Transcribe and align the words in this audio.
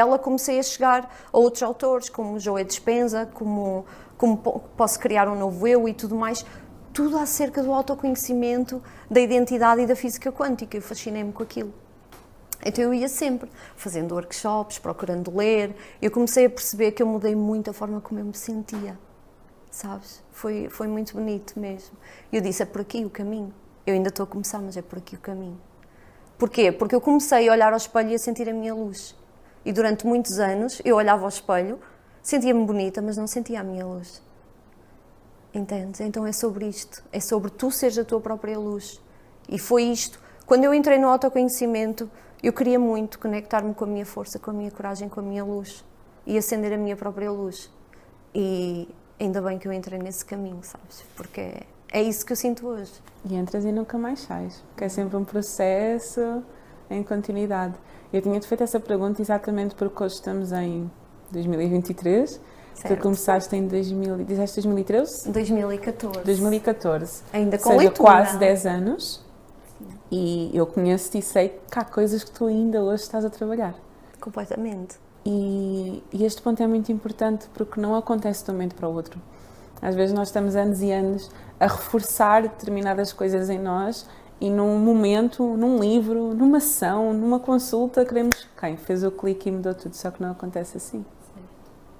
ela 0.00 0.18
comecei 0.18 0.58
a 0.58 0.62
chegar 0.62 1.14
a 1.32 1.38
outros 1.38 1.62
autores, 1.62 2.08
como 2.08 2.38
Joé 2.38 2.64
Dispenza, 2.64 3.26
como, 3.32 3.84
como 4.16 4.36
posso 4.36 4.98
criar 4.98 5.28
um 5.28 5.38
novo 5.38 5.66
eu 5.66 5.88
e 5.88 5.94
tudo 5.94 6.14
mais, 6.16 6.44
tudo 6.92 7.16
acerca 7.18 7.62
do 7.62 7.72
autoconhecimento, 7.72 8.82
da 9.10 9.20
identidade 9.20 9.82
e 9.82 9.86
da 9.86 9.94
física 9.94 10.32
quântica. 10.32 10.76
Eu 10.76 10.82
fascinei-me 10.82 11.32
com 11.32 11.42
aquilo. 11.42 11.72
Então 12.64 12.84
eu 12.84 12.92
ia 12.92 13.08
sempre, 13.08 13.50
fazendo 13.74 14.14
workshops, 14.14 14.78
procurando 14.78 15.34
ler. 15.34 15.74
Eu 16.00 16.10
comecei 16.10 16.46
a 16.46 16.50
perceber 16.50 16.92
que 16.92 17.02
eu 17.02 17.06
mudei 17.06 17.34
muito 17.34 17.70
a 17.70 17.72
forma 17.72 18.00
como 18.00 18.20
eu 18.20 18.24
me 18.24 18.34
sentia, 18.34 18.98
sabes? 19.70 20.22
Foi, 20.30 20.68
foi 20.68 20.86
muito 20.86 21.14
bonito 21.14 21.58
mesmo. 21.58 21.96
Eu 22.32 22.40
disse, 22.40 22.62
é 22.62 22.66
por 22.66 22.82
aqui 22.82 23.04
o 23.04 23.10
caminho. 23.10 23.54
Eu 23.86 23.94
ainda 23.94 24.08
estou 24.08 24.24
a 24.24 24.26
começar, 24.26 24.58
mas 24.58 24.76
é 24.76 24.82
por 24.82 24.98
aqui 24.98 25.14
o 25.14 25.18
caminho. 25.18 25.58
Porquê? 26.36 26.70
Porque 26.70 26.94
eu 26.94 27.00
comecei 27.00 27.48
a 27.48 27.52
olhar 27.52 27.72
ao 27.72 27.76
espelho 27.76 28.10
e 28.10 28.14
a 28.14 28.18
sentir 28.18 28.48
a 28.48 28.52
minha 28.52 28.74
luz. 28.74 29.14
E 29.64 29.72
durante 29.72 30.06
muitos 30.06 30.38
anos 30.38 30.80
eu 30.84 30.96
olhava 30.96 31.22
ao 31.22 31.28
espelho, 31.28 31.78
sentia-me 32.22 32.64
bonita, 32.64 33.02
mas 33.02 33.16
não 33.16 33.26
sentia 33.26 33.60
a 33.60 33.64
minha 33.64 33.84
luz. 33.86 34.22
Entendes? 35.52 36.00
Então 36.00 36.26
é 36.26 36.32
sobre 36.32 36.66
isto. 36.66 37.02
É 37.12 37.20
sobre 37.20 37.50
tu 37.50 37.70
seres 37.70 37.98
a 37.98 38.04
tua 38.04 38.20
própria 38.20 38.58
luz. 38.58 39.00
E 39.48 39.58
foi 39.58 39.84
isto. 39.84 40.20
Quando 40.46 40.64
eu 40.64 40.72
entrei 40.72 40.98
no 40.98 41.08
autoconhecimento, 41.08 42.10
eu 42.42 42.52
queria 42.52 42.78
muito 42.78 43.18
conectar-me 43.18 43.74
com 43.74 43.84
a 43.84 43.86
minha 43.86 44.06
força, 44.06 44.38
com 44.38 44.50
a 44.50 44.54
minha 44.54 44.70
coragem, 44.70 45.08
com 45.08 45.20
a 45.20 45.22
minha 45.22 45.44
luz 45.44 45.84
e 46.26 46.38
acender 46.38 46.72
a 46.72 46.78
minha 46.78 46.96
própria 46.96 47.30
luz. 47.30 47.70
E 48.34 48.88
ainda 49.18 49.42
bem 49.42 49.58
que 49.58 49.66
eu 49.66 49.72
entrei 49.72 49.98
nesse 49.98 50.24
caminho, 50.24 50.60
sabes? 50.62 51.04
Porque 51.16 51.40
é, 51.40 51.66
é 51.92 52.02
isso 52.02 52.24
que 52.24 52.32
eu 52.32 52.36
sinto 52.36 52.66
hoje. 52.66 52.92
E 53.24 53.34
entras 53.34 53.64
e 53.64 53.72
nunca 53.72 53.98
mais 53.98 54.20
sais, 54.20 54.62
porque 54.68 54.84
é 54.84 54.88
sempre 54.88 55.16
um 55.16 55.24
processo 55.24 56.42
em 56.90 57.02
continuidade. 57.02 57.74
Eu 58.12 58.20
tinha-te 58.20 58.46
feito 58.46 58.64
essa 58.64 58.80
pergunta 58.80 59.22
exatamente 59.22 59.74
porque 59.74 60.02
hoje 60.02 60.16
estamos 60.16 60.52
em 60.52 60.90
2023. 61.30 62.40
Certo. 62.74 62.96
Tu 62.96 63.02
começaste 63.02 63.54
em 63.54 63.66
2000, 63.66 64.24
disseste 64.24 64.56
2013? 64.56 65.30
2014. 65.30 66.24
2014. 66.24 67.22
Ainda 67.32 67.58
com 67.58 67.68
Ou 67.68 67.74
seja, 67.76 67.88
leitura. 67.88 68.10
quase 68.10 68.38
10 68.38 68.66
anos. 68.66 69.24
E 70.10 70.50
eu 70.52 70.66
conheço-te 70.66 71.18
e 71.18 71.22
sei 71.22 71.60
que 71.70 71.78
há 71.78 71.84
coisas 71.84 72.24
que 72.24 72.30
tu 72.32 72.46
ainda 72.46 72.82
hoje 72.82 73.04
estás 73.04 73.24
a 73.24 73.30
trabalhar. 73.30 73.74
Completamente. 74.20 74.96
E, 75.24 76.02
e, 76.12 76.24
este 76.24 76.42
ponto 76.42 76.62
é 76.62 76.66
muito 76.66 76.90
importante 76.90 77.46
porque 77.54 77.80
não 77.80 77.94
acontece 77.94 78.44
de 78.44 78.50
um 78.50 78.54
momento 78.54 78.74
para 78.74 78.88
o 78.88 78.94
outro. 78.94 79.20
Às 79.80 79.94
vezes 79.94 80.14
nós 80.14 80.28
estamos 80.28 80.56
anos 80.56 80.82
e 80.82 80.90
anos 80.90 81.30
a 81.58 81.66
reforçar 81.66 82.42
determinadas 82.42 83.12
coisas 83.12 83.48
em 83.48 83.58
nós 83.58 84.06
e 84.40 84.48
num 84.48 84.78
momento, 84.78 85.44
num 85.44 85.78
livro, 85.78 86.32
numa 86.34 86.56
ação, 86.56 87.12
numa 87.12 87.38
consulta, 87.38 88.04
queremos 88.04 88.48
quem 88.58 88.76
fez 88.76 89.04
o 89.04 89.10
clique 89.10 89.48
e 89.48 89.52
mudou 89.52 89.74
tudo, 89.74 89.94
só 89.94 90.10
que 90.10 90.22
não 90.22 90.30
acontece 90.30 90.78
assim. 90.78 91.04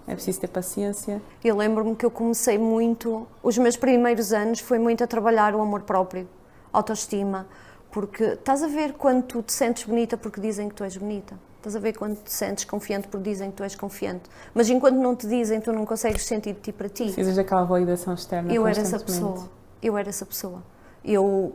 É 0.06 0.14
preciso 0.14 0.40
ter 0.40 0.48
paciência. 0.48 1.20
Eu 1.44 1.56
lembro-me 1.56 1.94
que 1.94 2.04
eu 2.04 2.10
comecei 2.10 2.58
muito, 2.58 3.28
os 3.42 3.56
meus 3.58 3.76
primeiros 3.76 4.32
anos 4.32 4.60
foi 4.60 4.78
muito 4.78 5.04
a 5.04 5.06
trabalhar 5.06 5.54
o 5.54 5.60
amor 5.60 5.82
próprio, 5.82 6.26
autoestima, 6.72 7.46
porque 7.90 8.24
estás 8.24 8.62
a 8.62 8.68
ver 8.68 8.94
quando 8.94 9.24
tu 9.24 9.42
te 9.42 9.52
sentes 9.52 9.84
bonita 9.84 10.16
porque 10.16 10.40
dizem 10.40 10.68
que 10.68 10.74
tu 10.74 10.82
és 10.82 10.96
bonita. 10.96 11.38
Estás 11.58 11.76
a 11.76 11.78
ver 11.78 11.92
quando 11.92 12.16
te 12.16 12.32
sentes 12.32 12.64
confiante 12.64 13.06
porque 13.08 13.28
dizem 13.28 13.50
que 13.50 13.58
tu 13.58 13.62
és 13.62 13.76
confiante. 13.76 14.22
Mas 14.54 14.70
enquanto 14.70 14.96
não 14.96 15.14
te 15.14 15.26
dizem, 15.26 15.60
tu 15.60 15.72
não 15.72 15.84
consegues 15.84 16.24
sentir 16.24 16.54
de 16.54 16.60
ti 16.60 16.72
para 16.72 16.88
ti. 16.88 17.04
Precisas 17.04 17.36
daquela 17.36 17.64
validação 17.64 18.14
externa. 18.14 18.50
Eu 18.50 18.66
era 18.66 18.80
essa 18.80 18.98
pessoa. 18.98 19.46
Eu 19.82 19.98
era 19.98 20.08
essa 20.08 20.24
pessoa. 20.24 20.62
Eu 21.04 21.54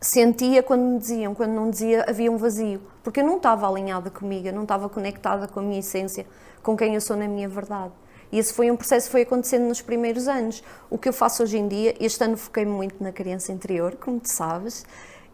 sentia 0.00 0.62
quando 0.62 0.82
me 0.82 0.98
diziam, 0.98 1.34
quando 1.34 1.52
não 1.52 1.70
dizia, 1.70 2.04
havia 2.08 2.30
um 2.30 2.36
vazio. 2.36 2.80
Porque 3.02 3.20
eu 3.20 3.24
não 3.24 3.36
estava 3.36 3.68
alinhada 3.68 4.10
comigo, 4.10 4.48
eu 4.48 4.52
não 4.52 4.62
estava 4.62 4.88
conectada 4.88 5.48
com 5.48 5.60
a 5.60 5.62
minha 5.62 5.78
essência, 5.78 6.26
com 6.62 6.76
quem 6.76 6.94
eu 6.94 7.00
sou 7.00 7.16
na 7.16 7.28
minha 7.28 7.48
verdade. 7.48 7.92
E 8.30 8.38
esse 8.38 8.52
foi 8.52 8.70
um 8.70 8.76
processo 8.76 9.06
que 9.06 9.12
foi 9.12 9.22
acontecendo 9.22 9.66
nos 9.68 9.80
primeiros 9.80 10.26
anos. 10.26 10.62
O 10.90 10.98
que 10.98 11.08
eu 11.08 11.12
faço 11.12 11.42
hoje 11.42 11.58
em 11.58 11.68
dia, 11.68 11.94
este 12.00 12.22
ano 12.24 12.36
foquei-me 12.36 12.72
muito 12.72 13.02
na 13.02 13.12
criança 13.12 13.52
interior, 13.52 13.96
como 13.96 14.18
tu 14.18 14.28
sabes, 14.28 14.84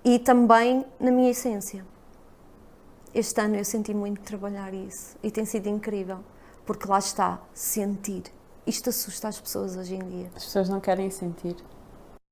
e 0.05 0.19
também 0.19 0.85
na 1.01 1.11
minha 1.11 1.31
essência. 1.31 1.85
Este 3.15 3.41
ano 3.41 3.57
eu 3.57 3.65
senti 3.65 3.95
muito 3.95 4.21
trabalhar 4.23 4.73
isso 4.73 5.17
e 5.23 5.31
tem 5.31 5.45
sido 5.45 5.69
incrível, 5.69 6.19
porque 6.65 6.89
lá 6.89 6.99
está, 6.99 7.41
sentir. 7.53 8.25
Isto 8.67 8.91
assusta 8.91 9.29
as 9.29 9.41
pessoas 9.41 9.77
hoje 9.77 9.95
em 9.95 9.99
dia. 9.99 10.31
As 10.35 10.45
pessoas 10.45 10.69
não 10.69 10.81
querem 10.81 11.11
sentir. 11.11 11.57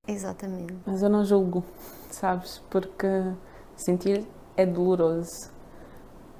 Exatamente. 0.06 0.76
Mas 0.86 1.02
eu 1.02 1.10
não 1.10 1.24
julgo, 1.24 1.64
sabes? 2.14 2.62
Porque 2.70 3.06
sentir 3.76 4.26
é 4.56 4.66
doloroso. 4.66 5.50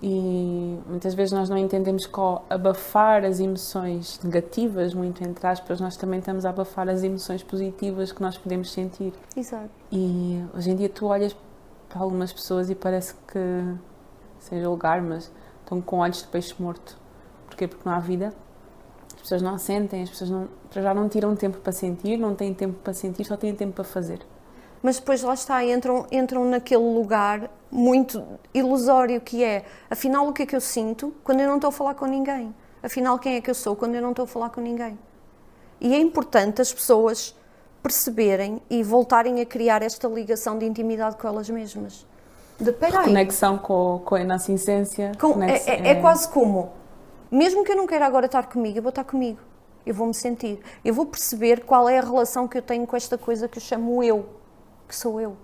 E 0.03 0.79
muitas 0.87 1.15
vezes 1.15 1.33
nós 1.33 1.51
não 1.51 1.59
entendemos 1.59 2.07
que 2.07 2.19
ao 2.19 2.45
abafar 2.49 3.23
as 3.23 3.39
emoções 3.39 4.19
negativas, 4.25 4.95
muito 4.95 5.23
entre 5.23 5.47
aspas, 5.47 5.79
nós 5.79 5.97
também 5.97 6.21
estamos 6.21 6.47
a 6.47 6.51
abafar 6.51 6.89
as 6.89 7.03
emoções 7.03 7.43
positivas 7.43 8.11
que 8.11 8.23
nós 8.23 8.39
podemos 8.39 8.73
sentir. 8.73 9.13
Exato. 9.37 9.69
E 9.93 10.43
hoje 10.57 10.71
em 10.71 10.77
dia 10.77 10.89
tu 10.89 11.07
olhas 11.07 11.37
para 11.89 12.01
algumas 12.01 12.33
pessoas 12.33 12.71
e 12.71 12.75
parece 12.75 13.15
que, 13.15 13.75
sem 14.39 14.63
julgar, 14.63 15.03
mas 15.03 15.31
estão 15.61 15.83
com 15.83 15.99
olhos 15.99 16.23
de 16.23 16.29
peixe 16.29 16.55
morto. 16.59 16.97
Porquê? 17.47 17.69
Porque 17.69 17.87
não 17.87 17.95
há 17.95 17.99
vida. 17.99 18.33
As 19.15 19.21
pessoas 19.21 19.43
não 19.43 19.59
sentem, 19.59 20.03
as 20.03 20.09
pessoas 20.09 20.31
não, 20.31 20.49
já 20.71 20.95
não 20.95 21.11
tiram 21.11 21.37
tempo 21.37 21.59
para 21.59 21.73
sentir, 21.73 22.17
não 22.17 22.35
têm 22.35 22.55
tempo 22.55 22.79
para 22.83 22.95
sentir, 22.95 23.25
só 23.25 23.37
têm 23.37 23.55
tempo 23.55 23.75
para 23.75 23.85
fazer 23.85 24.21
mas 24.83 24.99
depois 24.99 25.23
lá 25.23 25.35
está, 25.35 25.65
entram, 25.65 26.07
entram 26.11 26.45
naquele 26.45 26.83
lugar 26.83 27.51
muito 27.71 28.25
ilusório 28.53 29.21
que 29.21 29.45
é, 29.45 29.65
afinal, 29.89 30.27
o 30.29 30.33
que 30.33 30.43
é 30.43 30.47
que 30.47 30.57
eu 30.57 30.61
sinto 30.61 31.15
quando 31.23 31.41
eu 31.41 31.49
não 31.49 31.57
estou 31.57 31.69
a 31.69 31.73
falar 31.73 31.95
com 31.95 32.07
ninguém? 32.07 32.55
Afinal, 32.83 33.19
quem 33.19 33.37
é 33.37 33.41
que 33.41 33.51
eu 33.51 33.55
sou 33.55 33.77
quando 33.77 33.95
eu 33.95 34.03
não 34.03 34.11
estou 34.11 34.25
a 34.25 34.29
falar 34.29 34.51
com 34.51 34.61
ninguém? 34.61 34.99
E 35.81 35.95
é 35.95 35.99
importante 35.99 36.63
as 36.63 36.73
pessoas 36.73 37.37
perceberem 37.83 38.61
e 38.69 38.83
voltarem 38.83 39.41
a 39.41 39.47
criar 39.47 39.83
esta 39.83 40.09
ligação 40.09 40.59
de 40.59 40.67
intimidade 40.67 41.17
com 41.17 41.29
elas 41.29 41.49
mesmas. 41.49 42.07
De, 42.59 42.73
Conexão 42.73 43.57
com, 43.57 44.03
com 44.05 44.15
a 44.15 44.25
nossa 44.25 44.53
essência. 44.53 45.13
Com, 45.19 45.43
é, 45.43 45.57
é, 45.67 45.89
é 45.89 45.95
quase 45.95 46.29
como, 46.29 46.71
mesmo 47.31 47.65
que 47.65 47.73
eu 47.73 47.77
não 47.77 47.87
queira 47.87 48.05
agora 48.07 48.27
estar 48.27 48.47
comigo, 48.49 48.79
eu 48.79 48.83
vou 48.83 48.91
estar 48.91 49.05
comigo. 49.05 49.39
Eu 49.85 49.95
vou 49.95 50.07
me 50.07 50.13
sentir. 50.13 50.61
Eu 50.85 50.93
vou 50.93 51.07
perceber 51.07 51.65
qual 51.65 51.89
é 51.89 51.99
a 51.99 52.03
relação 52.03 52.47
que 52.47 52.59
eu 52.59 52.63
tenho 52.63 52.87
com 52.87 52.97
esta 52.97 53.17
coisa 53.17 53.49
que 53.49 53.57
eu 53.57 53.63
chamo 53.63 54.03
eu 54.03 54.40
que 54.91 54.97
sou 54.97 55.21
eu. 55.21 55.37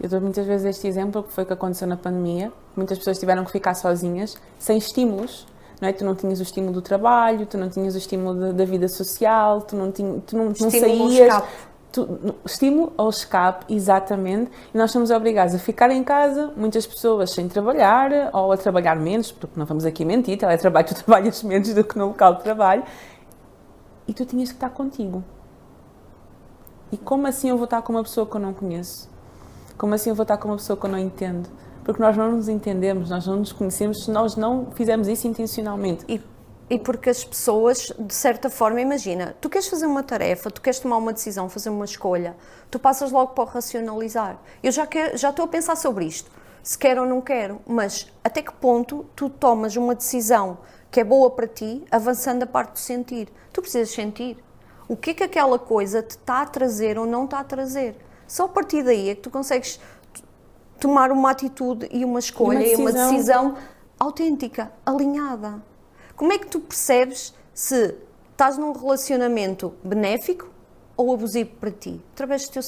Eu 0.00 0.08
dou 0.08 0.20
muitas 0.20 0.46
vezes 0.46 0.66
este 0.66 0.86
exemplo 0.86 1.22
que 1.22 1.32
foi 1.32 1.44
o 1.44 1.46
que 1.46 1.52
aconteceu 1.52 1.88
na 1.88 1.96
pandemia. 1.96 2.52
Muitas 2.76 2.98
pessoas 2.98 3.18
tiveram 3.18 3.44
que 3.44 3.50
ficar 3.50 3.74
sozinhas, 3.74 4.36
sem 4.58 4.76
estímulos. 4.76 5.46
Não 5.80 5.88
é? 5.88 5.92
Tu 5.92 6.04
não 6.04 6.14
tinhas 6.14 6.38
o 6.38 6.42
estímulo 6.42 6.72
do 6.72 6.82
trabalho, 6.82 7.46
tu 7.46 7.58
não 7.58 7.68
tinhas 7.68 7.94
o 7.94 7.98
estímulo 7.98 8.38
da, 8.38 8.52
da 8.52 8.64
vida 8.64 8.86
social, 8.88 9.62
tu 9.62 9.74
não, 9.74 9.90
tinha, 9.90 10.20
tu 10.20 10.36
não, 10.36 10.44
não 10.46 10.70
saías. 10.70 11.42
Tu, 11.90 12.08
estímulo 12.44 12.92
ao 12.96 13.10
escape, 13.10 13.72
exatamente. 13.72 14.50
E 14.72 14.78
nós 14.78 14.90
somos 14.90 15.10
obrigados 15.10 15.54
a 15.54 15.58
ficar 15.58 15.90
em 15.90 16.02
casa, 16.02 16.52
muitas 16.56 16.86
pessoas 16.86 17.30
sem 17.30 17.48
trabalhar 17.48 18.10
ou 18.32 18.52
a 18.52 18.56
trabalhar 18.56 18.96
menos, 18.96 19.30
porque 19.30 19.58
não 19.58 19.66
vamos 19.66 19.84
aqui 19.84 20.04
mentir, 20.04 20.38
teletrabalho, 20.38 20.86
tu 20.88 20.94
trabalhas 20.94 21.42
menos 21.42 21.74
do 21.74 21.84
que 21.84 21.98
no 21.98 22.06
local 22.06 22.36
de 22.36 22.42
trabalho. 22.42 22.82
E 24.06 24.14
tu 24.14 24.24
tinhas 24.24 24.48
que 24.48 24.56
estar 24.56 24.70
contigo. 24.70 25.22
E 26.92 26.98
como 26.98 27.26
assim 27.26 27.48
eu 27.48 27.56
vou 27.56 27.64
estar 27.64 27.80
com 27.80 27.90
uma 27.94 28.02
pessoa 28.02 28.26
que 28.26 28.36
eu 28.36 28.40
não 28.40 28.52
conheço? 28.52 29.08
Como 29.78 29.94
assim 29.94 30.10
eu 30.10 30.14
vou 30.14 30.24
estar 30.24 30.36
com 30.36 30.48
uma 30.48 30.58
pessoa 30.58 30.76
que 30.76 30.84
eu 30.84 30.90
não 30.90 30.98
entendo? 30.98 31.48
Porque 31.82 32.02
nós 32.02 32.14
não 32.14 32.32
nos 32.32 32.50
entendemos, 32.50 33.08
nós 33.08 33.26
não 33.26 33.36
nos 33.36 33.50
conhecemos 33.50 34.04
se 34.04 34.10
nós 34.10 34.36
não 34.36 34.66
fizermos 34.72 35.08
isso 35.08 35.26
intencionalmente. 35.26 36.04
E, 36.06 36.20
e 36.68 36.78
porque 36.78 37.08
as 37.08 37.24
pessoas, 37.24 37.90
de 37.98 38.14
certa 38.14 38.50
forma, 38.50 38.78
imagina, 38.78 39.34
tu 39.40 39.48
queres 39.48 39.68
fazer 39.68 39.86
uma 39.86 40.02
tarefa, 40.02 40.50
tu 40.50 40.60
queres 40.60 40.78
tomar 40.80 40.98
uma 40.98 41.14
decisão, 41.14 41.48
fazer 41.48 41.70
uma 41.70 41.86
escolha, 41.86 42.36
tu 42.70 42.78
passas 42.78 43.10
logo 43.10 43.32
para 43.32 43.44
o 43.44 43.46
racionalizar. 43.46 44.38
Eu 44.62 44.70
já, 44.70 44.86
quero, 44.86 45.16
já 45.16 45.30
estou 45.30 45.46
a 45.46 45.48
pensar 45.48 45.76
sobre 45.78 46.04
isto, 46.04 46.30
se 46.62 46.76
quero 46.76 47.00
ou 47.00 47.08
não 47.08 47.22
quero, 47.22 47.58
mas 47.66 48.06
até 48.22 48.42
que 48.42 48.52
ponto 48.52 49.06
tu 49.16 49.30
tomas 49.30 49.74
uma 49.76 49.94
decisão 49.94 50.58
que 50.90 51.00
é 51.00 51.04
boa 51.04 51.30
para 51.30 51.48
ti, 51.48 51.82
avançando 51.90 52.42
a 52.42 52.46
parte 52.46 52.72
do 52.74 52.78
sentir? 52.78 53.28
Tu 53.50 53.62
precisas 53.62 53.90
sentir 53.90 54.36
o 54.92 54.96
que 54.96 55.10
é 55.10 55.14
que 55.14 55.24
aquela 55.24 55.58
coisa 55.58 56.02
te 56.02 56.10
está 56.10 56.42
a 56.42 56.46
trazer 56.46 56.98
ou 56.98 57.06
não 57.06 57.24
está 57.24 57.40
a 57.40 57.44
trazer. 57.44 57.96
Só 58.28 58.44
a 58.44 58.48
partir 58.48 58.82
daí 58.82 59.08
é 59.08 59.14
que 59.14 59.22
tu 59.22 59.30
consegues 59.30 59.80
tomar 60.78 61.10
uma 61.10 61.30
atitude 61.30 61.88
e 61.90 62.04
uma 62.04 62.18
escolha 62.18 62.58
e 62.58 62.76
uma, 62.76 62.90
e 62.90 62.92
uma 62.92 62.92
decisão 62.92 63.56
autêntica, 63.98 64.70
alinhada. 64.84 65.62
Como 66.14 66.30
é 66.30 66.38
que 66.38 66.46
tu 66.46 66.60
percebes 66.60 67.32
se 67.54 67.94
estás 68.32 68.58
num 68.58 68.72
relacionamento 68.72 69.72
benéfico 69.82 70.50
ou 70.94 71.14
abusivo 71.14 71.52
para 71.58 71.70
ti? 71.70 71.98
Através 72.12 72.46
do 72.46 72.52
teu 72.52 72.62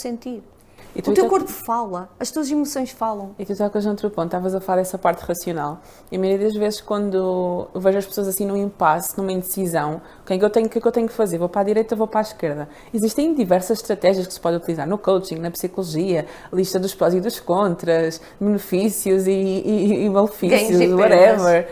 sentido 1.03 1.11
o 1.11 1.15
teu 1.15 1.29
corpo 1.29 1.51
fala, 1.51 2.09
as 2.21 2.31
tuas 2.31 2.51
emoções 2.51 2.91
falam. 2.91 3.35
E 3.39 3.45
tu 3.45 3.57
tocas 3.57 3.85
outro 3.85 4.09
ponto, 4.11 4.27
estavas 4.27 4.55
a 4.55 4.61
falar 4.61 4.79
dessa 4.79 4.97
parte 4.97 5.21
racional. 5.21 5.81
E 6.11 6.17
a 6.17 6.19
maioria 6.19 6.47
das 6.47 6.57
vezes, 6.57 6.81
quando 6.81 7.69
eu 7.75 7.81
vejo 7.81 7.99
as 7.99 8.07
pessoas 8.07 8.29
assim 8.29 8.47
num 8.47 8.57
impasse, 8.57 9.19
numa 9.19 9.33
indecisão, 9.33 10.01
o 10.23 10.27
que 10.27 10.35
é 10.35 10.39
que 10.39 10.45
eu 10.45 10.51
tenho, 10.51 10.69
que, 10.69 10.79
é 10.79 10.81
que 10.81 10.87
eu 10.87 10.93
tenho 10.93 11.09
que 11.09 11.15
fazer? 11.15 11.39
Vou 11.39 11.49
para 11.49 11.63
a 11.63 11.65
direita, 11.65 11.97
vou 11.97 12.07
para 12.07 12.21
a 12.21 12.23
esquerda. 12.23 12.69
Existem 12.93 13.35
diversas 13.35 13.79
estratégias 13.79 14.27
que 14.27 14.35
se 14.35 14.41
pode 14.41 14.57
utilizar 14.57 14.87
no 14.87 14.97
coaching, 14.97 15.37
na 15.37 15.51
psicologia, 15.51 16.27
lista 16.53 16.79
dos 16.79 16.95
prós 16.95 17.15
e 17.15 17.21
dos 17.21 17.41
contras, 17.41 18.21
benefícios 18.41 19.27
e, 19.27 19.33
e, 19.33 20.05
e 20.05 20.11
malefícios, 20.11 20.93
whatever. 20.93 21.69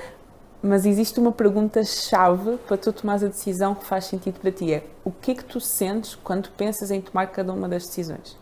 mas 0.60 0.84
existe 0.84 1.20
uma 1.20 1.30
pergunta-chave 1.30 2.56
para 2.66 2.76
tu 2.76 2.92
tomares 2.92 3.22
a 3.22 3.28
decisão 3.28 3.74
que 3.74 3.84
faz 3.84 4.06
sentido 4.06 4.40
para 4.40 4.50
ti. 4.50 4.72
É 4.72 4.82
o 5.04 5.10
que 5.10 5.32
é 5.32 5.34
que 5.34 5.44
tu 5.44 5.60
sentes 5.60 6.14
quando 6.14 6.48
pensas 6.50 6.90
em 6.90 7.00
tomar 7.00 7.26
cada 7.26 7.52
uma 7.52 7.69
das 7.69 7.86
decisões? 7.86 8.42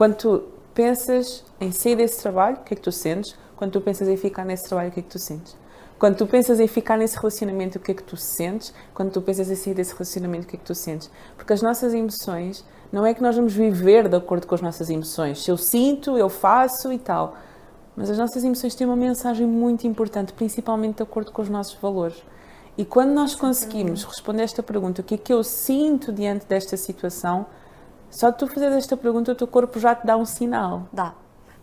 Quando 0.00 0.14
tu 0.14 0.42
pensas 0.72 1.44
em 1.60 1.70
sair 1.72 1.94
desse 1.94 2.22
trabalho, 2.22 2.56
o 2.56 2.60
que 2.60 2.72
é 2.72 2.74
que 2.74 2.80
tu 2.80 2.90
sentes? 2.90 3.36
Quando 3.54 3.72
tu 3.72 3.82
pensas 3.82 4.08
em 4.08 4.16
ficar 4.16 4.46
nesse 4.46 4.66
trabalho, 4.66 4.88
o 4.88 4.92
que 4.92 5.00
é 5.00 5.02
que 5.02 5.10
tu 5.10 5.18
sentes? 5.18 5.54
Quando 5.98 6.16
tu 6.16 6.26
pensas 6.26 6.58
em 6.58 6.66
ficar 6.66 6.96
nesse 6.96 7.18
relacionamento, 7.18 7.76
o 7.76 7.80
que 7.82 7.92
é 7.92 7.94
que 7.94 8.02
tu 8.02 8.16
sentes? 8.16 8.72
Quando 8.94 9.12
tu 9.12 9.20
pensas 9.20 9.50
em 9.50 9.54
sair 9.54 9.74
desse 9.74 9.92
relacionamento, 9.92 10.46
o 10.46 10.48
que 10.48 10.56
é 10.56 10.58
que 10.58 10.64
tu 10.64 10.74
sentes? 10.74 11.10
Porque 11.36 11.52
as 11.52 11.60
nossas 11.60 11.92
emoções, 11.92 12.64
não 12.90 13.04
é 13.04 13.12
que 13.12 13.20
nós 13.20 13.36
vamos 13.36 13.52
viver 13.52 14.08
de 14.08 14.16
acordo 14.16 14.46
com 14.46 14.54
as 14.54 14.62
nossas 14.62 14.88
emoções. 14.88 15.44
Se 15.44 15.50
eu 15.50 15.58
sinto, 15.58 16.16
eu 16.16 16.30
faço 16.30 16.90
e 16.90 16.98
tal. 16.98 17.36
Mas 17.94 18.08
as 18.08 18.16
nossas 18.16 18.42
emoções 18.42 18.74
têm 18.74 18.86
uma 18.86 18.96
mensagem 18.96 19.46
muito 19.46 19.86
importante, 19.86 20.32
principalmente 20.32 20.96
de 20.96 21.02
acordo 21.02 21.30
com 21.30 21.42
os 21.42 21.50
nossos 21.50 21.74
valores. 21.74 22.24
E 22.78 22.86
quando 22.86 23.10
nós 23.10 23.34
conseguimos 23.34 24.04
responder 24.04 24.44
esta 24.44 24.62
pergunta, 24.62 25.02
o 25.02 25.04
que 25.04 25.16
é 25.16 25.18
que 25.18 25.30
eu 25.30 25.44
sinto 25.44 26.10
diante 26.10 26.46
desta 26.46 26.74
situação, 26.78 27.44
só 28.10 28.32
tu 28.32 28.46
fazer 28.46 28.72
esta 28.72 28.96
pergunta, 28.96 29.32
o 29.32 29.34
teu 29.34 29.46
corpo 29.46 29.78
já 29.78 29.94
te 29.94 30.06
dá 30.06 30.16
um 30.16 30.24
sinal. 30.24 30.88
Dá, 30.92 31.14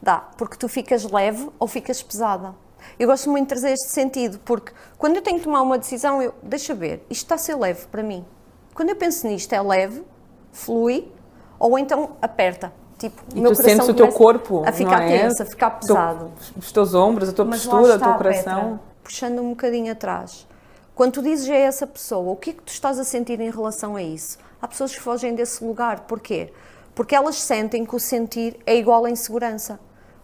dá, 0.02 0.18
porque 0.38 0.58
tu 0.58 0.68
ficas 0.68 1.04
leve 1.04 1.50
ou 1.60 1.68
ficas 1.68 2.02
pesada. 2.02 2.56
Eu 2.98 3.08
gosto 3.08 3.30
muito 3.30 3.44
de 3.44 3.50
trazer 3.50 3.74
este 3.74 3.90
sentido, 3.90 4.40
porque 4.46 4.72
quando 4.98 5.18
eu 5.18 5.22
tenho 5.22 5.38
que 5.38 5.44
tomar 5.44 5.62
uma 5.62 5.78
decisão, 5.78 6.22
eu, 6.22 6.34
deixa 6.42 6.74
ver, 6.74 7.06
isto 7.10 7.24
está 7.24 7.36
a 7.36 7.38
ser 7.38 7.56
leve 7.56 7.86
para 7.88 8.02
mim. 8.02 8.26
Quando 8.74 8.90
eu 8.90 8.96
penso 8.96 9.28
nisto, 9.28 9.52
é 9.54 9.62
leve, 9.62 10.04
flui, 10.52 11.12
ou 11.60 11.78
então 11.78 12.12
aperta. 12.22 12.72
Tipo, 12.98 13.22
e 13.36 13.44
tu 13.44 13.56
sentes 13.56 13.88
o 13.88 13.94
teu 13.94 14.08
corpo 14.08 14.64
a 14.66 14.72
ficar 14.72 15.04
é? 15.04 15.20
tenso, 15.20 15.44
a 15.44 15.46
ficar 15.46 15.72
pesado. 15.72 16.32
Os 16.56 16.72
teus 16.72 16.96
ombros, 16.96 17.30
a 17.30 17.34
tua 17.34 17.46
Mas 17.46 17.64
postura, 17.64 17.96
o 17.96 18.00
teu 18.00 18.14
coração. 18.14 18.62
Petra, 18.62 18.80
puxando 19.04 19.40
um 19.40 19.50
bocadinho 19.50 19.92
atrás. 19.92 20.48
Quando 20.96 21.14
tu 21.14 21.22
dizes 21.22 21.48
a 21.48 21.56
essa 21.56 21.86
pessoa, 21.86 22.32
o 22.32 22.36
que 22.36 22.50
é 22.50 22.54
que 22.54 22.64
tu 22.64 22.70
estás 22.70 22.98
a 22.98 23.04
sentir 23.04 23.40
em 23.40 23.52
relação 23.52 23.96
a 23.96 24.02
isso? 24.02 24.40
Há 24.62 24.68
pessoas 24.68 24.94
que 24.94 25.02
fogem 25.02 25.36
desse 25.36 25.64
lugar. 25.64 26.02
Porquê? 26.02 26.52
Porque 26.96 27.16
elas 27.16 27.36
sentem 27.36 27.86
que 27.86 27.96
o 27.96 28.00
sentir 28.00 28.58
é 28.66 28.76
igual 28.76 29.06
à 29.06 29.10
insegurança. 29.10 29.80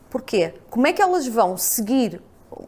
Porquê? 0.09 0.53
Como 0.69 0.87
é 0.87 0.93
que 0.93 1.01
elas 1.01 1.27
vão 1.27 1.57
seguir 1.57 2.21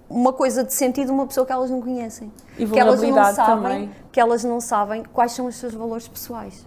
uma 0.10 0.34
coisa 0.34 0.64
de 0.64 0.74
sentido 0.74 1.08
de 1.08 1.12
uma 1.12 1.28
pessoa 1.28 1.46
que 1.46 1.52
elas 1.52 1.70
não 1.70 1.82
conhecem? 1.82 2.32
E 2.58 2.66
que 2.66 2.80
elas 2.80 3.02
não 3.02 3.34
sabem, 3.34 3.46
também. 3.46 3.96
Que 4.12 4.20
elas 4.20 4.44
não 4.44 4.62
sabem 4.62 5.04
quais 5.04 5.32
são 5.32 5.46
os 5.48 5.56
seus 5.56 5.74
valores 5.74 6.08
pessoais. 6.08 6.66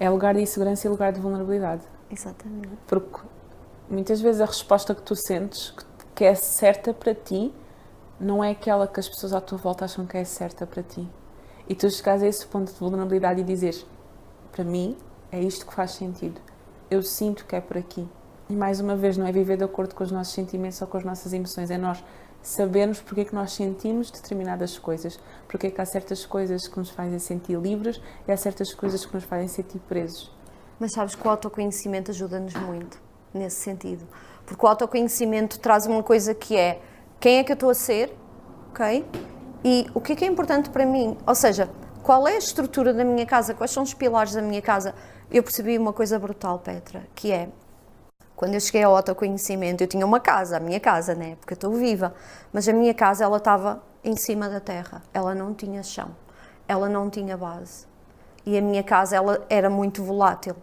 É, 0.00 0.04
é 0.06 0.10
lugar 0.10 0.34
de 0.34 0.40
insegurança 0.40 0.86
e 0.86 0.90
lugar 0.90 1.12
de 1.12 1.20
vulnerabilidade. 1.20 1.82
Exatamente. 2.10 2.70
Porque 2.86 3.20
muitas 3.88 4.20
vezes 4.20 4.40
a 4.40 4.46
resposta 4.46 4.94
que 4.94 5.02
tu 5.02 5.14
sentes, 5.14 5.74
que 6.14 6.24
é 6.24 6.34
certa 6.34 6.92
para 6.92 7.14
ti, 7.14 7.52
não 8.20 8.42
é 8.42 8.50
aquela 8.50 8.86
que 8.86 8.98
as 8.98 9.08
pessoas 9.08 9.32
à 9.32 9.40
tua 9.40 9.58
volta 9.58 9.84
acham 9.84 10.06
que 10.06 10.16
é 10.16 10.24
certa 10.24 10.66
para 10.66 10.82
ti. 10.82 11.08
E 11.68 11.74
tu 11.74 11.88
chegas 11.90 12.22
a 12.22 12.26
esse 12.26 12.46
ponto 12.46 12.72
de 12.72 12.78
vulnerabilidade 12.78 13.40
e 13.40 13.44
dizes: 13.44 13.86
Para 14.52 14.64
mim, 14.64 14.96
é 15.30 15.40
isto 15.40 15.66
que 15.66 15.74
faz 15.74 15.92
sentido. 15.92 16.40
Eu 16.90 17.02
sinto 17.02 17.44
que 17.44 17.54
é 17.54 17.60
por 17.60 17.76
aqui. 17.76 18.08
E 18.48 18.54
mais 18.54 18.80
uma 18.80 18.96
vez, 18.96 19.16
não 19.16 19.26
é 19.26 19.32
viver 19.32 19.56
de 19.56 19.64
acordo 19.64 19.94
com 19.94 20.02
os 20.02 20.10
nossos 20.10 20.32
sentimentos 20.32 20.80
ou 20.80 20.88
com 20.88 20.96
as 20.96 21.04
nossas 21.04 21.32
emoções, 21.32 21.70
é 21.70 21.76
nós 21.76 22.02
sabermos 22.42 23.00
porque 23.00 23.20
é 23.20 23.24
que 23.24 23.34
nós 23.34 23.52
sentimos 23.52 24.10
determinadas 24.10 24.78
coisas, 24.78 25.18
porque 25.46 25.66
é 25.66 25.70
que 25.70 25.80
há 25.80 25.84
certas 25.84 26.24
coisas 26.24 26.66
que 26.66 26.78
nos 26.78 26.88
fazem 26.90 27.18
sentir 27.18 27.58
livres 27.58 28.00
e 28.26 28.32
há 28.32 28.36
certas 28.36 28.72
coisas 28.72 29.04
que 29.04 29.14
nos 29.14 29.24
fazem 29.24 29.48
sentir 29.48 29.78
presos. 29.80 30.32
Mas 30.80 30.92
sabes 30.92 31.14
que 31.14 31.26
o 31.26 31.30
autoconhecimento 31.30 32.10
ajuda-nos 32.10 32.54
muito 32.54 32.98
nesse 33.34 33.56
sentido. 33.56 34.06
Porque 34.46 34.64
o 34.64 34.68
autoconhecimento 34.68 35.58
traz 35.58 35.86
uma 35.86 36.02
coisa 36.02 36.34
que 36.34 36.56
é 36.56 36.80
quem 37.20 37.38
é 37.38 37.44
que 37.44 37.52
eu 37.52 37.54
estou 37.54 37.68
a 37.68 37.74
ser, 37.74 38.16
ok? 38.70 39.04
E 39.64 39.86
o 39.92 40.00
que 40.00 40.12
é 40.12 40.16
que 40.16 40.24
é 40.24 40.28
importante 40.28 40.70
para 40.70 40.86
mim? 40.86 41.18
Ou 41.26 41.34
seja, 41.34 41.68
qual 42.08 42.26
é 42.26 42.36
a 42.36 42.38
estrutura 42.38 42.94
da 42.94 43.04
minha 43.04 43.26
casa? 43.26 43.52
Quais 43.52 43.70
são 43.70 43.82
os 43.82 43.92
pilares 43.92 44.32
da 44.32 44.40
minha 44.40 44.62
casa? 44.62 44.94
Eu 45.30 45.42
percebi 45.42 45.76
uma 45.76 45.92
coisa 45.92 46.18
brutal, 46.18 46.58
Petra, 46.58 47.06
que 47.14 47.30
é 47.30 47.50
quando 48.34 48.54
eu 48.54 48.60
cheguei 48.60 48.82
ao 48.82 48.96
autoconhecimento, 48.96 49.84
eu 49.84 49.86
tinha 49.86 50.06
uma 50.06 50.18
casa, 50.18 50.56
a 50.56 50.60
minha 50.60 50.80
casa, 50.80 51.14
né? 51.14 51.36
Porque 51.38 51.52
eu 51.52 51.56
estou 51.56 51.70
viva, 51.74 52.14
mas 52.50 52.66
a 52.66 52.72
minha 52.72 52.94
casa 52.94 53.24
ela 53.24 53.36
estava 53.36 53.82
em 54.02 54.16
cima 54.16 54.48
da 54.48 54.58
terra, 54.58 55.02
ela 55.12 55.34
não 55.34 55.52
tinha 55.52 55.82
chão, 55.82 56.16
ela 56.66 56.88
não 56.88 57.10
tinha 57.10 57.36
base. 57.36 57.86
E 58.46 58.56
a 58.56 58.62
minha 58.62 58.82
casa 58.82 59.14
ela 59.14 59.44
era 59.50 59.68
muito 59.68 60.02
volátil. 60.02 60.56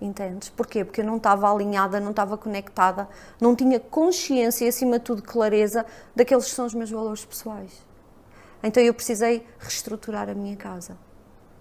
Entendes? 0.00 0.48
Porquê? 0.48 0.84
Porque 0.84 1.00
eu 1.00 1.04
não 1.04 1.16
estava 1.16 1.52
alinhada, 1.52 1.98
não 1.98 2.10
estava 2.10 2.38
conectada, 2.38 3.08
não 3.40 3.56
tinha 3.56 3.80
consciência 3.80 4.64
e, 4.64 4.68
acima 4.68 5.00
de 5.00 5.06
tudo, 5.06 5.24
clareza 5.24 5.84
daqueles 6.14 6.44
que 6.44 6.52
são 6.52 6.66
os 6.66 6.74
meus 6.74 6.92
valores 6.92 7.24
pessoais. 7.24 7.84
Então 8.64 8.82
eu 8.82 8.94
precisei 8.94 9.46
reestruturar 9.58 10.28
a 10.30 10.34
minha 10.34 10.56
casa. 10.56 10.96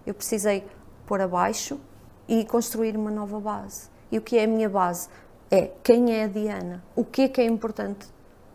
Eu 0.08 0.14
precisei 0.14 0.66
pôr 1.06 1.20
abaixo 1.20 1.80
e 2.28 2.46
construir 2.46 2.96
uma 2.96 3.12
nova 3.12 3.40
base. 3.40 3.90
E 4.10 4.18
o 4.18 4.22
que 4.22 4.38
é 4.38 4.46
a 4.46 4.48
minha 4.48 4.70
base? 4.70 5.10
É 5.52 5.70
quem 5.84 6.16
é 6.16 6.24
a 6.24 6.28
Diana. 6.28 6.84
O 6.96 7.04
que 7.04 7.24
é 7.24 7.28
que 7.28 7.42
é 7.42 7.46
importante 7.46 8.08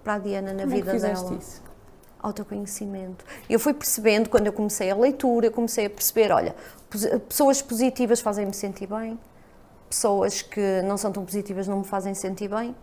para 0.03 0.15
a 0.15 0.19
Diana 0.19 0.53
na 0.55 0.63
Como 0.63 0.75
vida 0.75 0.93
é 0.93 0.95
que 0.95 1.01
dela? 1.01 1.35
Isso? 1.35 1.63
Autoconhecimento. 2.21 3.25
Eu 3.49 3.61
fui 3.61 3.75
percebendo, 3.75 4.31
quando 4.31 4.47
eu 4.47 4.53
comecei 4.53 4.91
a 4.91 4.97
leitura, 4.97 5.47
eu 5.47 5.53
comecei 5.53 5.87
a 5.87 5.91
perceber, 5.91 6.33
olha, 6.33 6.57
pessoas 7.29 7.63
positivas 7.63 8.21
fazem-me 8.21 8.55
sentir 8.55 8.89
bem, 8.89 9.19
pessoas 9.89 10.43
que 10.43 10.83
não 10.83 10.97
são 10.97 11.13
tão 11.13 11.25
positivas 11.25 11.69
não 11.69 11.79
me 11.79 11.85
fazem 11.85 12.15
sentir 12.15 12.49
bem, 12.49 12.75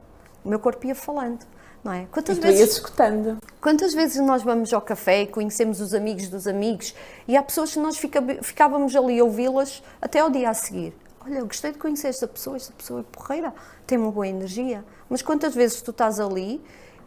o 0.44 0.50
meu 0.50 0.60
corpo 0.60 0.86
ia 0.86 0.96
falando. 0.96 1.46
Não 1.86 1.94
é? 1.94 2.08
Quantas 2.12 2.38
e 2.38 2.42
tu 2.42 2.44
vezes, 2.48 2.74
escutando. 2.74 3.38
Quantas 3.62 3.94
vezes 3.94 4.20
nós 4.20 4.42
vamos 4.42 4.74
ao 4.74 4.82
café 4.82 5.22
e 5.22 5.28
conhecemos 5.28 5.80
os 5.80 5.94
amigos 5.94 6.28
dos 6.28 6.48
amigos 6.48 6.96
e 7.28 7.38
há 7.38 7.44
pessoas 7.44 7.74
que 7.74 7.80
nós 7.80 7.96
fica, 7.96 8.20
ficávamos 8.42 8.96
ali 8.96 9.20
a 9.20 9.24
ouvi-las 9.24 9.84
até 10.02 10.20
ao 10.20 10.32
dia 10.32 10.50
a 10.50 10.54
seguir. 10.56 10.96
Olha, 11.24 11.38
eu 11.38 11.46
gostei 11.46 11.72
de 11.72 11.78
conhecer 11.78 12.08
esta 12.08 12.28
pessoa, 12.28 12.56
esta 12.56 12.74
pessoa 12.74 13.02
é 13.02 13.04
porreira, 13.04 13.54
tem 13.86 14.00
uma 14.00 14.12
boa 14.12 14.28
energia. 14.28 14.84
Mas 15.08 15.22
quantas 15.22 15.54
vezes 15.54 15.80
tu 15.84 15.92
estás 15.92 16.20
ali 16.20 16.60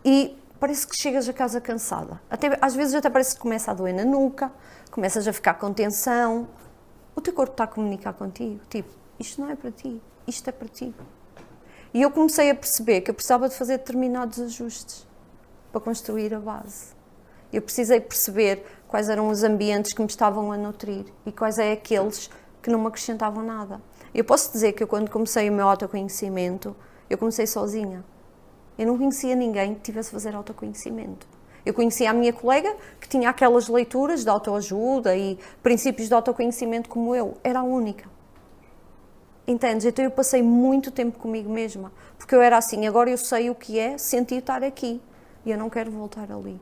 e 0.05 0.39
parece 0.61 0.87
que 0.87 0.97
chegas 0.97 1.29
a 1.29 1.33
casa 1.33 1.61
cansada? 1.61 2.21
Até, 2.31 2.57
às 2.61 2.77
vezes 2.77 2.95
até 2.95 3.11
parece 3.11 3.35
que 3.35 3.41
começa 3.41 3.73
a 3.73 3.75
doer 3.75 3.93
na 3.93 4.05
nuca, 4.05 4.53
começas 4.93 5.27
a 5.27 5.33
ficar 5.33 5.55
com 5.55 5.73
tensão. 5.73 6.47
O 7.17 7.21
teu 7.21 7.33
corpo 7.33 7.51
está 7.51 7.65
a 7.65 7.67
comunicar 7.67 8.13
contigo, 8.13 8.61
tipo, 8.71 8.91
isto 9.19 9.41
não 9.41 9.51
é 9.51 9.57
para 9.57 9.73
ti, 9.73 10.01
isto 10.25 10.49
é 10.49 10.53
para 10.53 10.69
ti. 10.69 10.95
E 11.93 12.02
eu 12.02 12.11
comecei 12.11 12.50
a 12.50 12.55
perceber 12.55 13.00
que 13.00 13.11
eu 13.11 13.14
precisava 13.14 13.49
de 13.49 13.55
fazer 13.55 13.79
determinados 13.79 14.38
ajustes 14.40 15.06
para 15.73 15.81
construir 15.81 16.35
a 16.35 16.38
base. 16.40 16.88
Eu 17.50 17.62
precisei 17.62 17.99
perceber 18.00 18.62
quais 18.87 19.08
eram 19.08 19.29
os 19.29 19.43
ambientes 19.43 19.94
que 19.94 20.00
me 20.00 20.08
estavam 20.08 20.52
a 20.52 20.56
nutrir 20.56 21.06
e 21.24 21.32
quais 21.32 21.58
é 21.58 21.72
aqueles 21.72 22.31
que 22.63 22.70
não 22.70 22.79
me 22.79 22.89
acrescentavam 22.89 23.43
nada. 23.43 23.81
Eu 24.15 24.24
posso 24.24 24.53
dizer 24.53 24.72
que 24.72 24.82
eu, 24.82 24.86
quando 24.86 25.10
comecei 25.10 25.48
o 25.48 25.53
meu 25.53 25.67
autoconhecimento, 25.69 26.77
eu 27.08 27.17
comecei 27.17 27.46
sozinha. 27.46 28.05
Eu 28.79 28.86
não 28.86 28.98
conhecia 28.98 29.34
ninguém 29.34 29.74
que 29.74 29.81
tivesse 29.81 30.10
a 30.10 30.13
fazer 30.13 30.34
autoconhecimento. 30.34 31.27
Eu 31.65 31.74
conhecia 31.74 32.10
a 32.10 32.13
minha 32.13 32.32
colega 32.32 32.74
que 33.01 33.08
tinha 33.08 33.31
aquelas 33.31 33.69
leituras 33.69 34.22
de 34.22 34.31
autoajuda 34.31 35.17
e 35.17 35.39
princípios 35.63 36.08
de 36.08 36.15
autoconhecimento 36.15 36.89
como 36.89 37.15
eu. 37.15 37.36
Era 37.43 37.60
a 37.60 37.63
única. 37.63 38.08
Entendes? 39.48 39.86
Então 39.86 40.05
eu 40.05 40.10
passei 40.10 40.43
muito 40.43 40.90
tempo 40.90 41.19
comigo 41.19 41.50
mesma, 41.50 41.90
porque 42.19 42.34
eu 42.34 42.43
era 42.43 42.58
assim, 42.58 42.86
agora 42.86 43.08
eu 43.08 43.17
sei 43.17 43.48
o 43.48 43.55
que 43.55 43.78
é 43.78 43.96
sentir 43.96 44.34
estar 44.34 44.62
aqui 44.62 45.00
e 45.43 45.50
eu 45.50 45.56
não 45.56 45.70
quero 45.70 45.90
voltar 45.90 46.31
ali. 46.31 46.60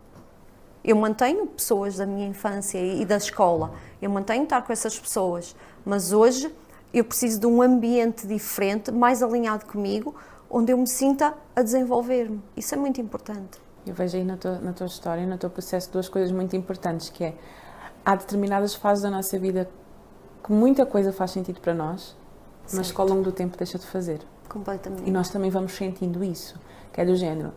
Eu 0.85 0.95
mantenho 0.95 1.49
pessoas 1.49 1.97
da 1.97 2.07
minha 2.07 2.29
infância 2.29 2.79
e 2.79 3.05
da 3.05 3.17
escola, 3.17 3.73
eu 4.01 4.09
mantenho 4.09 4.45
estar 4.45 4.63
com 4.63 4.73
essas 4.73 4.97
pessoas, 4.97 5.57
mas 5.85 6.13
hoje 6.13 6.55
eu 6.95 7.03
preciso 7.03 7.41
de 7.41 7.47
um 7.49 7.61
ambiente 7.61 8.25
diferente, 8.25 8.93
mais 8.93 9.21
alinhado 9.21 9.67
comigo, 9.67 10.15
onde 10.49 10.73
eu 10.73 10.79
me 10.79 10.87
sinta 10.87 11.35
a 11.57 11.63
desenvolver-me. 11.63 12.41
Isso 12.57 12.73
é 12.73 12.79
muito 12.79 13.01
importante. 13.01 13.59
Eu 13.85 13.95
vejo 13.95 14.17
aí 14.17 14.25
na 14.25 14.37
tua, 14.37 14.61
na 14.61 14.73
tua 14.73 14.87
história, 14.87 15.27
no 15.27 15.37
teu 15.37 15.51
processo, 15.51 15.91
duas 15.91 16.09
coisas 16.09 16.31
muito 16.31 16.55
importantes, 16.55 17.11
que 17.11 17.25
é, 17.25 17.35
há 18.05 18.15
determinadas 18.15 18.77
fases 18.77 19.03
da 19.03 19.11
nossa 19.11 19.37
vida 19.41 19.69
que 20.45 20.53
muita 20.53 20.87
coisa 20.87 21.13
faz 21.13 21.33
sentido 21.33 21.61
para 21.61 21.75
nós, 21.75 22.15
certo. 22.67 22.77
mas 22.77 22.93
que 22.93 23.01
ao 23.01 23.07
longo 23.07 23.23
do 23.23 23.33
tempo 23.33 23.57
deixa 23.57 23.79
de 23.79 23.87
fazer. 23.87 24.21
Completamente. 24.49 25.09
E 25.09 25.11
nós 25.11 25.29
também 25.29 25.51
vamos 25.51 25.73
sentindo 25.73 26.23
isso, 26.23 26.59
que 26.93 27.01
é 27.01 27.05
do 27.05 27.15
género, 27.15 27.53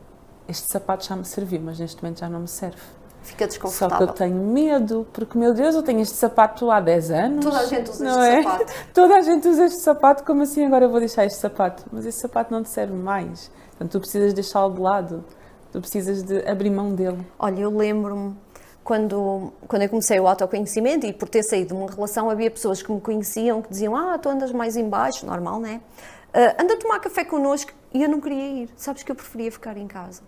este 0.47 0.71
sapato 0.71 1.05
já 1.05 1.15
me 1.15 1.25
serviu, 1.25 1.61
mas 1.61 1.79
neste 1.79 2.01
momento 2.01 2.19
já 2.19 2.29
não 2.29 2.39
me 2.41 2.47
serve. 2.47 2.81
Fica 3.21 3.45
desconfortável. 3.45 4.07
Só 4.07 4.13
que 4.13 4.21
eu 4.21 4.27
tenho 4.27 4.43
medo, 4.43 5.05
porque, 5.13 5.37
meu 5.37 5.53
Deus, 5.53 5.75
eu 5.75 5.83
tenho 5.83 5.99
este 5.99 6.15
sapato 6.15 6.71
há 6.71 6.79
10 6.79 7.11
anos. 7.11 7.45
Toda 7.45 7.59
a 7.59 7.65
gente 7.65 7.89
usa 7.89 8.07
este 8.07 8.19
é? 8.19 8.43
sapato. 8.43 8.73
Toda 8.93 9.15
a 9.15 9.21
gente 9.21 9.47
usa 9.47 9.65
este 9.65 9.79
sapato, 9.81 10.23
como 10.23 10.41
assim 10.41 10.65
agora 10.65 10.85
eu 10.85 10.89
vou 10.89 10.99
deixar 10.99 11.25
este 11.25 11.39
sapato? 11.39 11.83
Mas 11.91 12.05
esse 12.05 12.19
sapato 12.19 12.51
não 12.51 12.63
te 12.63 12.69
serve 12.69 12.95
mais. 12.95 13.51
Portanto, 13.71 13.91
tu 13.91 13.99
precisas 13.99 14.33
deixá-lo 14.33 14.73
de 14.73 14.81
lado. 14.81 15.23
Tu 15.71 15.79
precisas 15.79 16.23
de 16.23 16.47
abrir 16.49 16.71
mão 16.71 16.95
dele. 16.95 17.19
Olha, 17.37 17.59
eu 17.59 17.77
lembro-me 17.77 18.35
quando, 18.83 19.53
quando 19.67 19.83
eu 19.83 19.89
comecei 19.89 20.19
o 20.19 20.27
autoconhecimento 20.27 21.05
e 21.05 21.13
por 21.13 21.29
ter 21.29 21.43
saído 21.43 21.75
de 21.75 21.81
uma 21.81 21.89
relação, 21.89 22.29
havia 22.29 22.49
pessoas 22.49 22.81
que 22.81 22.91
me 22.91 23.01
conheciam 23.01 23.61
que 23.61 23.69
diziam: 23.69 23.95
Ah, 23.95 24.17
tu 24.17 24.29
andas 24.29 24.51
mais 24.51 24.75
embaixo, 24.75 25.25
normal, 25.25 25.59
né? 25.59 25.81
Uh, 26.29 26.61
anda 26.61 26.75
a 26.75 26.77
tomar 26.77 26.99
café 26.99 27.23
connosco 27.23 27.71
e 27.93 28.03
eu 28.03 28.09
não 28.09 28.21
queria 28.21 28.63
ir. 28.63 28.69
Sabes 28.75 29.03
que 29.03 29.11
eu 29.11 29.15
preferia 29.15 29.51
ficar 29.51 29.77
em 29.77 29.87
casa. 29.87 30.21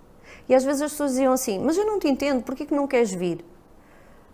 E 0.49 0.55
às 0.55 0.63
vezes 0.63 0.81
as 0.81 0.91
pessoas 0.91 1.11
diziam 1.11 1.33
assim: 1.33 1.59
Mas 1.59 1.77
eu 1.77 1.85
não 1.85 1.99
te 1.99 2.07
entendo, 2.07 2.43
porquê 2.43 2.65
que 2.65 2.73
não 2.73 2.87
queres 2.87 3.11
vir? 3.11 3.43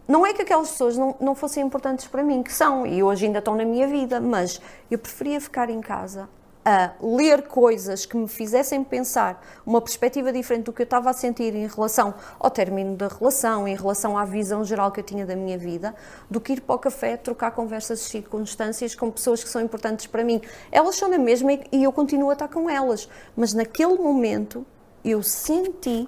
não 0.08 0.26
é 0.26 0.34
que 0.34 0.42
aquelas 0.42 0.72
pessoas 0.72 0.98
não, 0.98 1.16
não 1.20 1.36
fossem 1.36 1.64
importantes 1.64 2.08
para 2.08 2.24
mim, 2.24 2.42
que 2.42 2.54
são, 2.54 2.88
e 2.88 3.04
hoje 3.04 3.26
ainda 3.26 3.40
estão 3.40 3.56
na 3.56 3.66
minha 3.66 3.88
vida, 3.88 4.22
mas 4.22 4.62
eu 4.90 4.98
preferia 4.98 5.42
ficar 5.42 5.70
em 5.70 5.82
casa 5.82 6.30
a 6.70 6.92
ler 7.02 7.48
coisas 7.48 8.06
que 8.06 8.18
me 8.18 8.28
fizessem 8.28 8.84
pensar 8.84 9.42
uma 9.66 9.80
perspectiva 9.80 10.34
diferente 10.34 10.66
do 10.66 10.74
que 10.74 10.82
eu 10.82 10.84
estava 10.84 11.10
a 11.10 11.14
sentir 11.14 11.56
em 11.56 11.66
relação 11.66 12.14
ao 12.38 12.52
término 12.52 12.94
da 12.98 13.08
relação, 13.08 13.66
em 13.66 13.74
relação 13.74 14.18
à 14.18 14.26
visão 14.26 14.66
geral 14.66 14.92
que 14.92 15.00
eu 15.00 15.04
tinha 15.06 15.26
da 15.26 15.34
minha 15.34 15.58
vida, 15.58 15.96
do 16.30 16.42
que 16.42 16.52
ir 16.52 16.60
para 16.60 16.76
o 16.76 16.78
café 16.80 17.16
trocar 17.16 17.52
conversas 17.52 18.00
de 18.00 18.06
circunstâncias 18.08 18.94
com 18.96 19.10
pessoas 19.10 19.42
que 19.42 19.50
são 19.50 19.62
importantes 19.62 20.08
para 20.08 20.26
mim. 20.26 20.42
Elas 20.70 20.98
são 20.98 21.08
na 21.08 21.18
mesma 21.18 21.54
e 21.54 21.86
eu 21.86 21.92
continuo 21.94 22.32
a 22.32 22.34
estar 22.34 22.50
com 22.50 22.70
elas, 22.70 23.08
mas 23.34 23.54
naquele 23.54 23.96
momento 23.96 24.66
eu 25.06 25.24
senti 25.24 26.06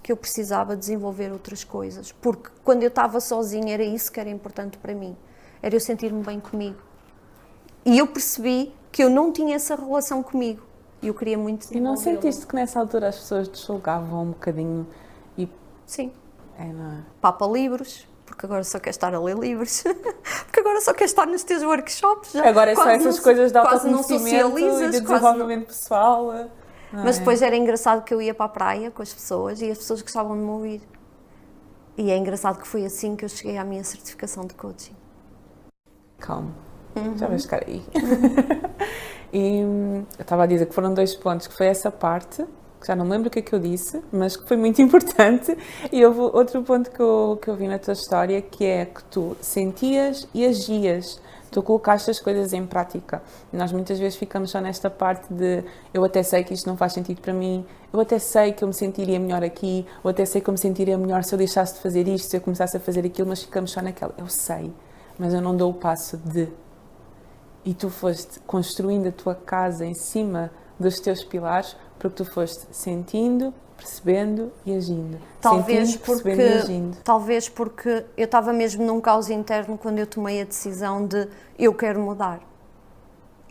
que 0.00 0.12
eu 0.12 0.16
precisava 0.16 0.76
desenvolver 0.76 1.32
outras 1.32 1.64
coisas, 1.64 2.12
porque 2.12 2.50
quando 2.62 2.84
eu 2.84 2.88
estava 2.88 3.18
sozinha 3.18 3.74
era 3.74 3.82
isso 3.82 4.12
que 4.12 4.20
era 4.20 4.30
importante 4.30 4.78
para 4.78 4.94
mim, 4.94 5.16
era 5.60 5.74
eu 5.74 5.80
sentir-me 5.80 6.22
bem 6.22 6.38
comigo. 6.38 6.78
E 7.84 7.98
eu 7.98 8.06
percebi 8.06 8.77
que 8.90 9.02
eu 9.02 9.10
não 9.10 9.32
tinha 9.32 9.56
essa 9.56 9.74
relação 9.74 10.22
comigo. 10.22 10.62
E 11.00 11.08
eu 11.08 11.14
queria 11.14 11.38
muito 11.38 11.72
E 11.72 11.80
não 11.80 11.96
sentiste 11.96 12.46
que 12.46 12.54
nessa 12.54 12.80
altura 12.80 13.08
as 13.08 13.16
pessoas 13.16 13.48
te 13.48 13.64
julgavam 13.64 14.22
um 14.22 14.30
bocadinho 14.30 14.86
e. 15.36 15.48
Sim. 15.86 16.12
É, 16.58 16.64
não 16.64 16.92
é? 16.92 17.02
Papa 17.20 17.46
livros, 17.46 18.04
porque 18.26 18.44
agora 18.44 18.64
só 18.64 18.80
quer 18.80 18.90
estar 18.90 19.14
a 19.14 19.20
ler 19.20 19.38
livros, 19.38 19.84
porque 20.46 20.58
agora 20.58 20.80
só 20.80 20.92
quer 20.92 21.04
estar 21.04 21.26
nos 21.26 21.44
teus 21.44 21.62
workshops. 21.62 22.32
Já. 22.32 22.48
Agora 22.48 22.72
é 22.72 22.74
só 22.74 22.90
essas 22.90 23.16
não, 23.16 23.22
coisas 23.22 23.52
de 23.52 23.58
não 23.58 23.66
autoconhecimento 23.66 24.58
e 24.58 24.90
de 24.90 25.00
desenvolvimento 25.00 25.66
pessoal. 25.68 26.32
não 26.92 27.04
Mas 27.04 27.16
é? 27.16 27.18
depois 27.20 27.42
era 27.42 27.56
engraçado 27.56 28.02
que 28.02 28.12
eu 28.12 28.20
ia 28.20 28.34
para 28.34 28.46
a 28.46 28.48
praia 28.48 28.90
com 28.90 29.02
as 29.02 29.14
pessoas 29.14 29.62
e 29.62 29.70
as 29.70 29.78
pessoas 29.78 30.02
gostavam 30.02 30.36
de 30.36 30.42
me 30.42 30.50
ouvir. 30.50 30.82
E 31.96 32.10
é 32.10 32.16
engraçado 32.16 32.58
que 32.58 32.66
foi 32.66 32.84
assim 32.84 33.14
que 33.14 33.24
eu 33.24 33.28
cheguei 33.28 33.56
à 33.56 33.64
minha 33.64 33.84
certificação 33.84 34.44
de 34.44 34.54
coaching. 34.54 34.96
Calma. 36.18 36.67
Uhum. 36.98 37.18
Já 37.18 37.26
vais 37.26 37.42
ficar 37.42 37.62
aí. 37.66 37.82
e 39.32 39.64
hum, 39.64 40.04
eu 40.18 40.22
estava 40.22 40.44
a 40.44 40.46
dizer 40.46 40.66
que 40.66 40.74
foram 40.74 40.92
dois 40.92 41.14
pontos, 41.14 41.46
que 41.46 41.54
foi 41.54 41.66
essa 41.66 41.90
parte, 41.90 42.44
que 42.80 42.86
já 42.86 42.94
não 42.94 43.04
me 43.04 43.10
lembro 43.10 43.28
o 43.28 43.30
que 43.30 43.40
é 43.40 43.42
que 43.42 43.52
eu 43.52 43.58
disse, 43.58 44.00
mas 44.12 44.36
que 44.36 44.46
foi 44.46 44.56
muito 44.56 44.80
importante. 44.82 45.56
E 45.92 46.04
houve 46.04 46.20
outro 46.20 46.62
ponto 46.62 46.90
que 46.90 47.00
eu, 47.00 47.38
que 47.40 47.48
eu 47.48 47.56
vi 47.56 47.66
na 47.68 47.78
tua 47.78 47.92
história, 47.92 48.40
que 48.40 48.64
é 48.64 48.84
que 48.84 49.02
tu 49.04 49.36
sentias 49.40 50.28
e 50.32 50.46
agias. 50.46 51.20
Tu 51.50 51.62
colocaste 51.62 52.10
as 52.10 52.20
coisas 52.20 52.52
em 52.52 52.66
prática. 52.66 53.22
Nós 53.50 53.72
muitas 53.72 53.98
vezes 53.98 54.18
ficamos 54.18 54.50
só 54.50 54.60
nesta 54.60 54.90
parte 54.90 55.32
de 55.32 55.64
eu 55.94 56.04
até 56.04 56.22
sei 56.22 56.44
que 56.44 56.52
isto 56.52 56.66
não 56.66 56.76
faz 56.76 56.92
sentido 56.92 57.22
para 57.22 57.32
mim, 57.32 57.64
eu 57.90 57.98
até 58.00 58.18
sei 58.18 58.52
que 58.52 58.62
eu 58.62 58.68
me 58.68 58.74
sentiria 58.74 59.18
melhor 59.18 59.42
aqui, 59.42 59.86
eu 60.04 60.10
até 60.10 60.26
sei 60.26 60.42
que 60.42 60.50
eu 60.50 60.52
me 60.52 60.58
sentiria 60.58 60.98
melhor 60.98 61.24
se 61.24 61.34
eu 61.34 61.38
deixasse 61.38 61.74
de 61.74 61.80
fazer 61.80 62.06
isto, 62.06 62.28
se 62.28 62.36
eu 62.36 62.40
começasse 62.42 62.76
a 62.76 62.80
fazer 62.80 63.04
aquilo, 63.06 63.28
mas 63.28 63.42
ficamos 63.42 63.70
só 63.70 63.80
naquela. 63.80 64.12
Eu 64.18 64.28
sei, 64.28 64.70
mas 65.18 65.32
eu 65.32 65.40
não 65.40 65.56
dou 65.56 65.70
o 65.70 65.74
passo 65.74 66.18
de 66.18 66.48
e 67.68 67.74
tu 67.74 67.90
foste 67.90 68.40
construindo 68.46 69.08
a 69.08 69.12
tua 69.12 69.34
casa 69.34 69.84
em 69.84 69.92
cima 69.92 70.50
dos 70.80 71.00
teus 71.00 71.22
pilares 71.22 71.76
porque 71.98 72.16
tu 72.16 72.24
foste 72.24 72.66
sentindo, 72.70 73.52
percebendo 73.76 74.50
e 74.64 74.74
agindo. 74.74 75.18
Talvez 75.38 75.90
sentindo, 75.90 76.04
porque, 76.06 76.22
percebendo 76.22 76.50
e 76.50 76.62
agindo. 76.62 76.96
talvez 77.04 77.48
porque 77.50 78.06
eu 78.16 78.24
estava 78.24 78.54
mesmo 78.54 78.86
num 78.86 79.02
caos 79.02 79.28
interno 79.28 79.76
quando 79.76 79.98
eu 79.98 80.06
tomei 80.06 80.40
a 80.40 80.44
decisão 80.46 81.06
de 81.06 81.28
eu 81.58 81.74
quero 81.74 82.00
mudar. 82.00 82.40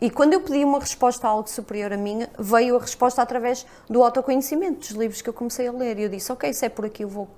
E 0.00 0.10
quando 0.10 0.32
eu 0.32 0.40
pedi 0.40 0.64
uma 0.64 0.80
resposta 0.80 1.28
a 1.28 1.30
algo 1.30 1.48
superior 1.48 1.92
a 1.92 1.96
mim, 1.96 2.26
veio 2.36 2.74
a 2.74 2.80
resposta 2.80 3.22
através 3.22 3.64
do 3.88 4.02
autoconhecimento, 4.02 4.80
dos 4.80 4.90
livros 4.90 5.22
que 5.22 5.28
eu 5.28 5.34
comecei 5.34 5.68
a 5.68 5.72
ler. 5.72 5.96
E 5.96 6.02
eu 6.02 6.08
disse, 6.08 6.32
ok, 6.32 6.52
se 6.52 6.66
é 6.66 6.68
por 6.68 6.84
aqui 6.84 7.04
eu 7.04 7.08
vou. 7.08 7.28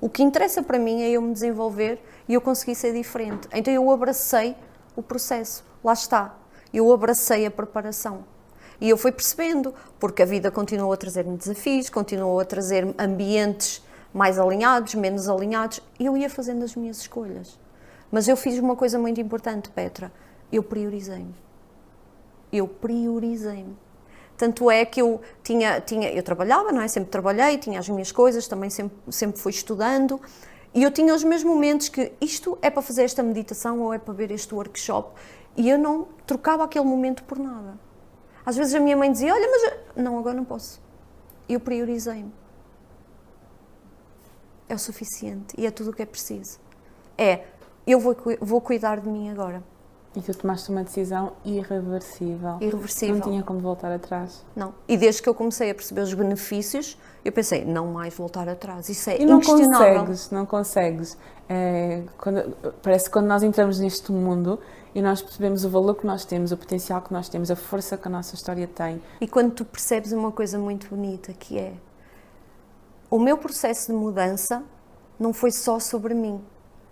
O 0.00 0.08
que 0.08 0.24
interessa 0.24 0.60
para 0.60 0.78
mim 0.78 1.02
é 1.02 1.10
eu 1.10 1.22
me 1.22 1.32
desenvolver 1.32 2.02
e 2.28 2.34
eu 2.34 2.40
conseguir 2.40 2.74
ser 2.74 2.92
diferente. 2.92 3.46
Então 3.52 3.72
eu 3.72 3.88
abracei 3.92 4.56
o 4.96 5.02
processo. 5.02 5.69
Lá 5.82 5.92
está. 5.92 6.36
Eu 6.72 6.92
abracei 6.92 7.46
a 7.46 7.50
preparação. 7.50 8.24
E 8.80 8.88
eu 8.88 8.96
fui 8.96 9.12
percebendo, 9.12 9.74
porque 9.98 10.22
a 10.22 10.26
vida 10.26 10.50
continuou 10.50 10.92
a 10.92 10.96
trazer-me 10.96 11.36
desafios, 11.36 11.90
continuou 11.90 12.40
a 12.40 12.44
trazer-me 12.44 12.94
ambientes 12.98 13.82
mais 14.12 14.38
alinhados, 14.38 14.94
menos 14.94 15.28
alinhados, 15.28 15.80
e 15.98 16.06
eu 16.06 16.16
ia 16.16 16.30
fazendo 16.30 16.64
as 16.64 16.74
minhas 16.74 16.98
escolhas. 16.98 17.58
Mas 18.10 18.26
eu 18.26 18.36
fiz 18.36 18.58
uma 18.58 18.74
coisa 18.74 18.98
muito 18.98 19.20
importante, 19.20 19.70
Petra. 19.70 20.10
Eu 20.50 20.62
priorizei-me. 20.62 21.34
Eu 22.52 22.66
priorizei-me. 22.66 23.76
Tanto 24.36 24.70
é 24.70 24.84
que 24.84 25.00
eu 25.02 25.20
tinha, 25.44 25.80
tinha, 25.80 26.10
eu 26.10 26.22
trabalhava, 26.22 26.72
não 26.72 26.80
é? 26.80 26.88
Sempre 26.88 27.10
trabalhei, 27.10 27.58
tinha 27.58 27.78
as 27.78 27.88
minhas 27.88 28.10
coisas, 28.10 28.48
também 28.48 28.70
sempre, 28.70 28.96
sempre 29.10 29.38
fui 29.38 29.52
estudando. 29.52 30.20
E 30.72 30.82
eu 30.82 30.90
tinha 30.90 31.14
os 31.14 31.22
meus 31.22 31.44
momentos 31.44 31.88
que 31.88 32.12
isto 32.20 32.58
é 32.62 32.70
para 32.70 32.80
fazer 32.80 33.02
esta 33.02 33.22
meditação 33.22 33.80
ou 33.80 33.92
é 33.92 33.98
para 33.98 34.14
ver 34.14 34.30
este 34.30 34.54
workshop. 34.54 35.12
E 35.56 35.68
eu 35.68 35.78
não 35.78 36.08
trocava 36.26 36.64
aquele 36.64 36.84
momento 36.84 37.24
por 37.24 37.38
nada. 37.38 37.78
Às 38.44 38.56
vezes 38.56 38.74
a 38.74 38.80
minha 38.80 38.96
mãe 38.96 39.10
dizia: 39.10 39.34
Olha, 39.34 39.48
mas. 39.50 39.62
eu-" 39.64 40.02
Não, 40.02 40.18
agora 40.18 40.36
não 40.36 40.44
posso. 40.44 40.80
Eu 41.48 41.60
priorizei-me. 41.60 42.32
É 44.68 44.74
o 44.74 44.78
suficiente 44.78 45.54
e 45.58 45.66
é 45.66 45.70
tudo 45.70 45.90
o 45.90 45.92
que 45.92 46.02
é 46.02 46.06
preciso. 46.06 46.60
É, 47.18 47.44
eu 47.86 47.98
vou, 47.98 48.16
vou 48.40 48.60
cuidar 48.60 49.00
de 49.00 49.08
mim 49.08 49.28
agora. 49.28 49.62
E 50.16 50.20
tu 50.20 50.34
tomaste 50.34 50.70
uma 50.70 50.82
decisão 50.82 51.32
irreversível. 51.44 52.56
Irreversível. 52.60 53.14
Não 53.14 53.22
tinha 53.22 53.42
como 53.44 53.60
voltar 53.60 53.92
atrás. 53.92 54.44
Não. 54.56 54.74
E 54.88 54.96
desde 54.96 55.22
que 55.22 55.28
eu 55.28 55.34
comecei 55.34 55.70
a 55.70 55.74
perceber 55.74 56.00
os 56.00 56.12
benefícios, 56.12 56.98
eu 57.24 57.30
pensei: 57.30 57.64
não 57.64 57.86
mais 57.92 58.12
voltar 58.14 58.48
atrás. 58.48 58.88
Isso 58.88 59.08
é 59.08 59.20
E 59.20 59.24
não 59.24 59.40
consegues, 59.40 60.30
não 60.32 60.44
consegues. 60.44 61.16
É, 61.48 62.02
quando- 62.18 62.56
parece 62.82 63.04
que 63.04 63.12
quando 63.12 63.26
nós 63.26 63.42
entramos 63.44 63.78
neste 63.78 64.10
mundo 64.10 64.58
e 64.94 65.00
nós 65.00 65.22
percebemos 65.22 65.64
o 65.64 65.70
valor 65.70 65.94
que 65.94 66.04
nós 66.06 66.24
temos, 66.24 66.50
o 66.50 66.56
potencial 66.56 67.00
que 67.02 67.12
nós 67.12 67.28
temos, 67.28 67.48
a 67.48 67.56
força 67.56 67.96
que 67.96 68.08
a 68.08 68.10
nossa 68.10 68.34
história 68.34 68.66
tem, 68.66 69.00
E 69.20 69.28
quando 69.28 69.52
tu 69.52 69.64
percebes 69.64 70.10
uma 70.10 70.32
coisa 70.32 70.58
muito 70.58 70.88
bonita 70.88 71.32
que 71.32 71.56
é 71.58 71.74
o 73.08 73.18
meu 73.18 73.36
processo 73.38 73.92
de 73.92 73.98
mudança 73.98 74.62
não 75.18 75.32
foi 75.32 75.50
só 75.50 75.78
sobre 75.78 76.14
mim, 76.14 76.40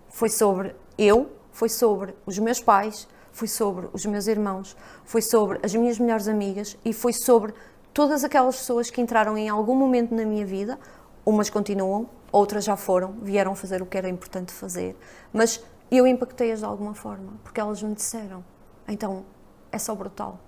foi 0.09 0.29
sobre 0.29 0.75
eu, 0.97 1.29
foi 1.59 1.67
sobre 1.67 2.15
os 2.25 2.39
meus 2.39 2.61
pais, 2.61 3.05
foi 3.33 3.49
sobre 3.49 3.89
os 3.91 4.05
meus 4.05 4.27
irmãos, 4.27 4.77
foi 5.03 5.21
sobre 5.21 5.59
as 5.61 5.75
minhas 5.75 5.99
melhores 5.99 6.29
amigas 6.29 6.77
e 6.85 6.93
foi 6.93 7.11
sobre 7.11 7.53
todas 7.93 8.23
aquelas 8.23 8.55
pessoas 8.55 8.89
que 8.89 9.01
entraram 9.01 9.37
em 9.37 9.49
algum 9.49 9.75
momento 9.75 10.15
na 10.15 10.23
minha 10.23 10.45
vida, 10.45 10.79
umas 11.25 11.49
continuam, 11.49 12.09
outras 12.31 12.63
já 12.63 12.77
foram, 12.77 13.11
vieram 13.21 13.53
fazer 13.55 13.81
o 13.81 13.85
que 13.85 13.97
era 13.97 14.07
importante 14.07 14.53
fazer, 14.53 14.95
mas 15.33 15.61
eu 15.91 16.07
impactei-as 16.07 16.59
de 16.59 16.65
alguma 16.65 16.93
forma, 16.93 17.33
porque 17.43 17.59
elas 17.59 17.83
me 17.83 17.93
disseram. 17.93 18.41
Então, 18.87 19.25
é 19.69 19.77
só 19.77 19.93
brutal 19.93 20.39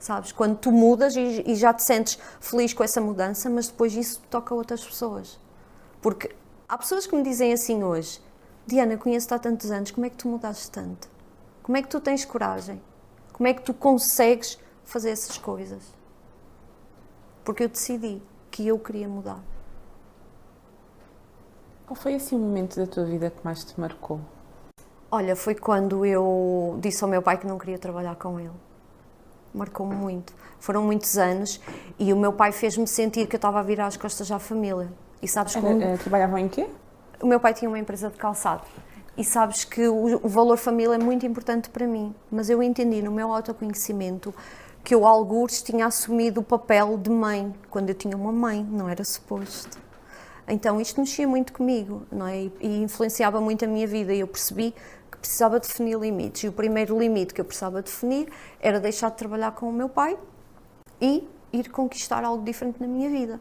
sabes? 0.00 0.30
Quando 0.30 0.56
tu 0.56 0.70
mudas 0.70 1.16
e, 1.16 1.42
e 1.44 1.56
já 1.56 1.74
te 1.74 1.82
sentes 1.82 2.18
feliz 2.40 2.72
com 2.72 2.84
essa 2.84 3.00
mudança, 3.00 3.50
mas 3.50 3.66
depois 3.66 3.94
isso 3.96 4.22
toca 4.30 4.54
a 4.54 4.56
outras 4.56 4.84
pessoas. 4.84 5.40
Porque 6.00 6.30
há 6.68 6.78
pessoas 6.78 7.04
que 7.04 7.16
me 7.16 7.22
dizem 7.24 7.52
assim 7.52 7.82
hoje: 7.82 8.20
Diana, 8.68 8.98
conheço-te 8.98 9.32
há 9.32 9.38
tantos 9.38 9.70
anos, 9.70 9.90
como 9.90 10.04
é 10.04 10.10
que 10.10 10.16
tu 10.16 10.28
mudaste 10.28 10.70
tanto? 10.70 11.08
Como 11.62 11.78
é 11.78 11.80
que 11.80 11.88
tu 11.88 11.98
tens 12.02 12.26
coragem? 12.26 12.78
Como 13.32 13.48
é 13.48 13.54
que 13.54 13.62
tu 13.62 13.72
consegues 13.72 14.58
fazer 14.84 15.08
essas 15.08 15.38
coisas? 15.38 15.82
Porque 17.46 17.64
eu 17.64 17.68
decidi 17.70 18.20
que 18.50 18.68
eu 18.68 18.78
queria 18.78 19.08
mudar. 19.08 19.40
qual 21.86 21.96
foi 21.96 22.14
assim 22.16 22.36
o 22.36 22.38
momento 22.38 22.76
da 22.76 22.86
tua 22.86 23.06
vida 23.06 23.30
que 23.30 23.42
mais 23.42 23.64
te 23.64 23.80
marcou? 23.80 24.20
Olha, 25.10 25.34
foi 25.34 25.54
quando 25.54 26.04
eu 26.04 26.78
disse 26.78 27.02
ao 27.02 27.08
meu 27.08 27.22
pai 27.22 27.38
que 27.38 27.46
não 27.46 27.56
queria 27.56 27.78
trabalhar 27.78 28.16
com 28.16 28.38
ele. 28.38 28.52
Marcou-me 29.54 29.94
muito. 29.94 30.34
Foram 30.60 30.82
muitos 30.82 31.16
anos 31.16 31.58
e 31.98 32.12
o 32.12 32.16
meu 32.18 32.34
pai 32.34 32.52
fez-me 32.52 32.86
sentir 32.86 33.26
que 33.28 33.36
eu 33.36 33.38
estava 33.38 33.60
a 33.60 33.62
virar 33.62 33.86
as 33.86 33.96
costas 33.96 34.30
à 34.30 34.38
família. 34.38 34.92
E 35.22 35.26
sabes 35.26 35.56
Era, 35.56 35.66
como? 35.66 35.82
eh, 35.82 35.96
trabalhavam 35.96 36.36
em 36.36 36.48
quê? 36.50 36.68
O 37.20 37.26
meu 37.26 37.40
pai 37.40 37.52
tinha 37.52 37.68
uma 37.68 37.78
empresa 37.78 38.10
de 38.10 38.16
calçado. 38.16 38.64
E 39.16 39.24
sabes 39.24 39.64
que 39.64 39.88
o, 39.88 40.24
o 40.24 40.28
valor 40.28 40.56
família 40.56 40.94
é 40.94 40.98
muito 40.98 41.26
importante 41.26 41.68
para 41.70 41.86
mim. 41.86 42.14
Mas 42.30 42.48
eu 42.48 42.62
entendi 42.62 43.02
no 43.02 43.10
meu 43.10 43.32
autoconhecimento 43.32 44.32
que 44.84 44.94
eu, 44.94 45.04
algures, 45.04 45.60
tinha 45.60 45.86
assumido 45.86 46.40
o 46.40 46.44
papel 46.44 46.96
de 46.96 47.10
mãe, 47.10 47.52
quando 47.68 47.90
eu 47.90 47.94
tinha 47.94 48.16
uma 48.16 48.32
mãe, 48.32 48.64
não 48.64 48.88
era 48.88 49.02
suposto. 49.02 49.78
Então 50.46 50.80
isto 50.80 51.00
mexia 51.00 51.26
muito 51.26 51.52
comigo, 51.52 52.06
não 52.10 52.26
é? 52.26 52.42
E, 52.42 52.52
e 52.60 52.82
influenciava 52.82 53.40
muito 53.40 53.64
a 53.64 53.68
minha 53.68 53.86
vida. 53.86 54.14
E 54.14 54.20
eu 54.20 54.28
percebi 54.28 54.72
que 55.10 55.18
precisava 55.18 55.58
definir 55.58 55.98
limites. 55.98 56.44
E 56.44 56.48
o 56.48 56.52
primeiro 56.52 56.98
limite 56.98 57.34
que 57.34 57.40
eu 57.40 57.44
precisava 57.44 57.82
definir 57.82 58.28
era 58.60 58.78
deixar 58.78 59.10
de 59.10 59.16
trabalhar 59.16 59.50
com 59.50 59.68
o 59.68 59.72
meu 59.72 59.88
pai 59.88 60.16
e 61.00 61.28
ir 61.52 61.68
conquistar 61.70 62.24
algo 62.24 62.44
diferente 62.44 62.80
na 62.80 62.86
minha 62.86 63.10
vida. 63.10 63.40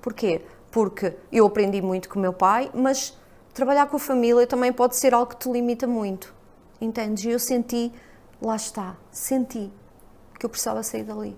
Porquê? 0.00 0.42
Porque 0.76 1.16
eu 1.32 1.46
aprendi 1.46 1.80
muito 1.80 2.06
com 2.06 2.18
o 2.18 2.22
meu 2.22 2.34
pai, 2.34 2.70
mas 2.74 3.16
trabalhar 3.54 3.86
com 3.86 3.96
a 3.96 3.98
família 3.98 4.46
também 4.46 4.70
pode 4.70 4.94
ser 4.94 5.14
algo 5.14 5.30
que 5.30 5.38
te 5.38 5.50
limita 5.50 5.86
muito. 5.86 6.34
Entendes? 6.78 7.24
E 7.24 7.30
eu 7.30 7.38
senti, 7.38 7.90
lá 8.42 8.56
está, 8.56 8.94
senti 9.10 9.72
que 10.38 10.44
eu 10.44 10.50
precisava 10.50 10.82
sair 10.82 11.04
dali. 11.04 11.34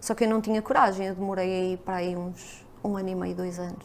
Só 0.00 0.14
que 0.14 0.24
eu 0.24 0.28
não 0.30 0.40
tinha 0.40 0.62
coragem, 0.62 1.08
eu 1.08 1.14
demorei 1.14 1.52
aí 1.52 1.76
para 1.76 1.96
aí 1.96 2.16
uns 2.16 2.64
um 2.82 2.96
ano 2.96 3.10
e 3.10 3.14
meio, 3.14 3.34
dois 3.34 3.58
anos, 3.58 3.84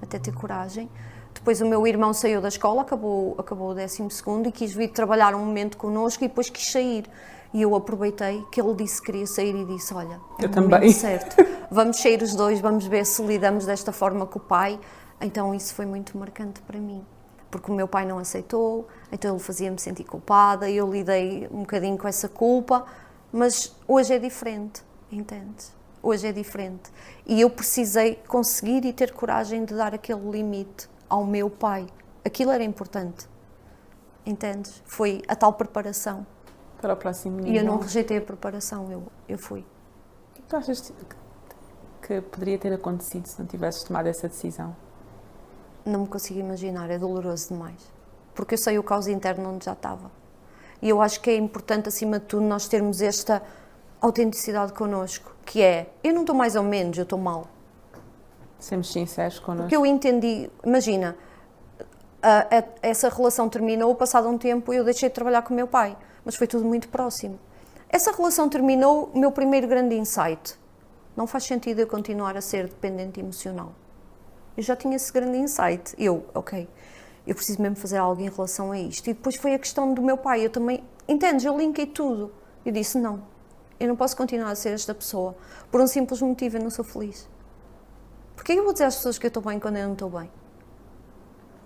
até 0.00 0.20
ter 0.20 0.32
coragem. 0.32 0.88
Depois 1.34 1.60
o 1.60 1.66
meu 1.66 1.84
irmão 1.84 2.14
saiu 2.14 2.40
da 2.40 2.46
escola, 2.46 2.82
acabou, 2.82 3.34
acabou 3.36 3.70
o 3.70 3.74
12 3.74 4.04
e 4.46 4.52
quis 4.52 4.72
vir 4.72 4.92
trabalhar 4.92 5.34
um 5.34 5.44
momento 5.44 5.76
connosco 5.76 6.22
e 6.22 6.28
depois 6.28 6.48
quis 6.48 6.70
sair. 6.70 7.06
E 7.52 7.62
eu 7.62 7.74
aproveitei 7.74 8.44
que 8.50 8.60
ele 8.60 8.74
disse 8.74 9.00
que 9.00 9.06
queria 9.06 9.26
sair 9.26 9.54
e 9.54 9.64
disse: 9.64 9.94
Olha, 9.94 10.20
é 10.38 10.44
eu 10.44 10.48
o 10.48 10.50
também. 10.50 10.90
certo, 10.90 11.36
vamos 11.74 11.98
sair 11.98 12.22
os 12.22 12.34
dois, 12.34 12.60
vamos 12.60 12.86
ver 12.86 13.04
se 13.04 13.20
lidamos 13.22 13.66
desta 13.66 13.92
forma 13.92 14.24
com 14.26 14.38
o 14.38 14.42
pai. 14.42 14.78
Então 15.20 15.54
isso 15.54 15.74
foi 15.74 15.84
muito 15.84 16.16
marcante 16.16 16.62
para 16.62 16.78
mim, 16.78 17.04
porque 17.50 17.70
o 17.70 17.74
meu 17.74 17.88
pai 17.88 18.06
não 18.06 18.18
aceitou, 18.18 18.86
então 19.10 19.34
ele 19.34 19.42
fazia-me 19.42 19.78
sentir 19.78 20.04
culpada, 20.04 20.70
eu 20.70 20.90
lidei 20.90 21.48
um 21.50 21.60
bocadinho 21.60 21.98
com 21.98 22.06
essa 22.06 22.28
culpa, 22.28 22.86
mas 23.32 23.74
hoje 23.88 24.14
é 24.14 24.18
diferente, 24.18 24.82
entende? 25.10 25.64
Hoje 26.02 26.28
é 26.28 26.32
diferente. 26.32 26.92
E 27.26 27.40
eu 27.40 27.50
precisei 27.50 28.16
conseguir 28.28 28.84
e 28.84 28.92
ter 28.92 29.12
coragem 29.12 29.64
de 29.64 29.74
dar 29.74 29.94
aquele 29.94 30.30
limite 30.30 30.88
ao 31.08 31.24
meu 31.24 31.48
pai. 31.48 31.86
Aquilo 32.24 32.50
era 32.50 32.62
importante. 32.62 33.26
Entendes? 34.26 34.82
Foi 34.84 35.22
a 35.26 35.34
tal 35.34 35.54
preparação. 35.54 36.26
Para 36.80 36.92
o 36.92 36.96
próximo 36.96 37.38
nível. 37.38 37.52
E 37.52 37.56
eu 37.56 37.64
não 37.64 37.78
rejeitei 37.78 38.18
a 38.18 38.20
preparação, 38.20 38.92
eu, 38.92 39.02
eu 39.26 39.38
fui. 39.38 39.60
O 39.60 40.34
que 40.34 40.42
tu 40.42 40.56
achas 40.56 40.80
que 40.82 41.23
poderia 42.30 42.58
ter 42.58 42.72
acontecido 42.72 43.26
se 43.26 43.38
não 43.38 43.46
tivesses 43.46 43.82
tomado 43.84 44.06
essa 44.06 44.28
decisão? 44.28 44.74
Não 45.84 46.00
me 46.00 46.08
consigo 46.08 46.40
imaginar, 46.40 46.90
é 46.90 46.98
doloroso 46.98 47.48
demais. 47.48 47.92
Porque 48.34 48.54
eu 48.54 48.58
sei 48.58 48.78
o 48.78 48.82
caos 48.82 49.06
interno 49.06 49.54
onde 49.54 49.64
já 49.64 49.72
estava. 49.72 50.10
E 50.82 50.88
eu 50.88 51.00
acho 51.00 51.20
que 51.20 51.30
é 51.30 51.36
importante, 51.36 51.88
acima 51.88 52.18
de 52.18 52.26
tudo, 52.26 52.44
nós 52.44 52.68
termos 52.68 53.00
esta 53.00 53.42
autenticidade 54.00 54.72
connosco, 54.72 55.34
que 55.44 55.62
é, 55.62 55.90
eu 56.02 56.12
não 56.12 56.22
estou 56.22 56.34
mais 56.34 56.56
ou 56.56 56.62
menos, 56.62 56.96
eu 56.98 57.04
estou 57.04 57.18
mal. 57.18 57.46
Sermos 58.58 58.92
sinceros 58.92 59.38
connosco. 59.38 59.62
Porque 59.62 59.76
eu 59.76 59.86
entendi, 59.86 60.50
imagina, 60.64 61.16
a, 62.22 62.40
a, 62.40 62.64
essa 62.82 63.08
relação 63.08 63.48
terminou, 63.48 63.94
passado 63.94 64.28
um 64.28 64.36
tempo 64.36 64.72
eu 64.72 64.84
deixei 64.84 65.08
de 65.08 65.14
trabalhar 65.14 65.42
com 65.42 65.52
o 65.52 65.56
meu 65.56 65.66
pai 65.66 65.96
mas 66.24 66.34
foi 66.36 66.46
tudo 66.46 66.64
muito 66.64 66.88
próximo. 66.88 67.38
Essa 67.88 68.10
relação 68.12 68.48
terminou, 68.48 69.10
o 69.14 69.18
meu 69.18 69.30
primeiro 69.30 69.68
grande 69.68 69.94
insight. 69.94 70.58
Não 71.16 71.26
faz 71.26 71.44
sentido 71.44 71.80
eu 71.80 71.86
continuar 71.86 72.36
a 72.36 72.40
ser 72.40 72.68
dependente 72.68 73.20
emocional. 73.20 73.72
Eu 74.56 74.62
já 74.62 74.74
tinha 74.74 74.96
esse 74.96 75.12
grande 75.12 75.38
insight. 75.38 75.94
Eu, 75.98 76.26
ok, 76.34 76.68
eu 77.26 77.34
preciso 77.34 77.60
mesmo 77.62 77.76
fazer 77.76 77.98
algo 77.98 78.20
em 78.20 78.28
relação 78.28 78.72
a 78.72 78.78
isto. 78.78 79.08
E 79.08 79.14
depois 79.14 79.36
foi 79.36 79.54
a 79.54 79.58
questão 79.58 79.94
do 79.94 80.02
meu 80.02 80.16
pai. 80.16 80.44
Eu 80.44 80.50
também, 80.50 80.82
entendes, 81.08 81.44
eu 81.44 81.56
linkei 81.56 81.86
tudo. 81.86 82.32
Eu 82.64 82.72
disse, 82.72 82.98
não, 82.98 83.22
eu 83.78 83.88
não 83.88 83.96
posso 83.96 84.16
continuar 84.16 84.50
a 84.50 84.54
ser 84.54 84.70
esta 84.70 84.94
pessoa. 84.94 85.36
Por 85.70 85.80
um 85.80 85.86
simples 85.86 86.20
motivo, 86.20 86.56
eu 86.56 86.62
não 86.62 86.70
sou 86.70 86.84
feliz. 86.84 87.28
Porquê 88.34 88.52
eu 88.52 88.64
vou 88.64 88.72
dizer 88.72 88.84
às 88.84 88.96
pessoas 88.96 89.18
que 89.18 89.26
eu 89.26 89.28
estou 89.28 89.42
bem 89.42 89.60
quando 89.60 89.76
eu 89.76 89.86
não 89.86 89.92
estou 89.92 90.10
bem? 90.10 90.30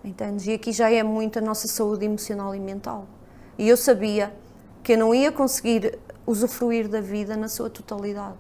Entendes? 0.05 0.47
E 0.47 0.53
aqui 0.53 0.73
já 0.73 0.91
é 0.91 1.03
muito 1.03 1.39
a 1.39 1.43
nossa 1.43 1.67
saúde 1.67 2.05
emocional 2.05 2.55
e 2.55 2.61
mental. 2.61 3.07
E 3.57 3.69
eu 3.69 3.77
sabia 3.77 4.35
que 4.83 4.93
eu 4.93 4.99
não 4.99 5.15
ia 5.15 5.33
conseguir 5.33 5.99
usufruir 6.27 6.89
da 6.89 7.01
vida 7.01 7.37
na 7.37 7.49
sua 7.49 7.69
totalidade. 7.69 8.37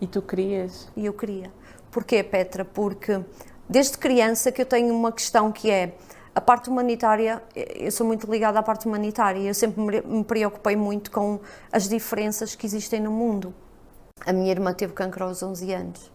E 0.00 0.06
tu 0.06 0.22
querias? 0.22 0.88
E 0.96 1.06
eu 1.06 1.12
queria. 1.12 1.50
Porquê, 1.90 2.22
Petra? 2.22 2.64
Porque 2.64 3.20
desde 3.68 3.98
criança 3.98 4.52
que 4.52 4.62
eu 4.62 4.66
tenho 4.66 4.94
uma 4.94 5.10
questão 5.10 5.50
que 5.50 5.70
é 5.70 5.94
a 6.34 6.40
parte 6.40 6.70
humanitária, 6.70 7.42
eu 7.54 7.90
sou 7.90 8.06
muito 8.06 8.30
ligada 8.30 8.58
à 8.58 8.62
parte 8.62 8.86
humanitária, 8.86 9.40
eu 9.40 9.54
sempre 9.54 10.02
me 10.02 10.22
preocupei 10.22 10.76
muito 10.76 11.10
com 11.10 11.40
as 11.72 11.88
diferenças 11.88 12.54
que 12.54 12.64
existem 12.64 13.00
no 13.00 13.10
mundo. 13.10 13.52
A 14.24 14.32
minha 14.32 14.50
irmã 14.50 14.72
teve 14.72 14.92
câncer 14.92 15.22
aos 15.22 15.42
11 15.42 15.72
anos. 15.72 16.12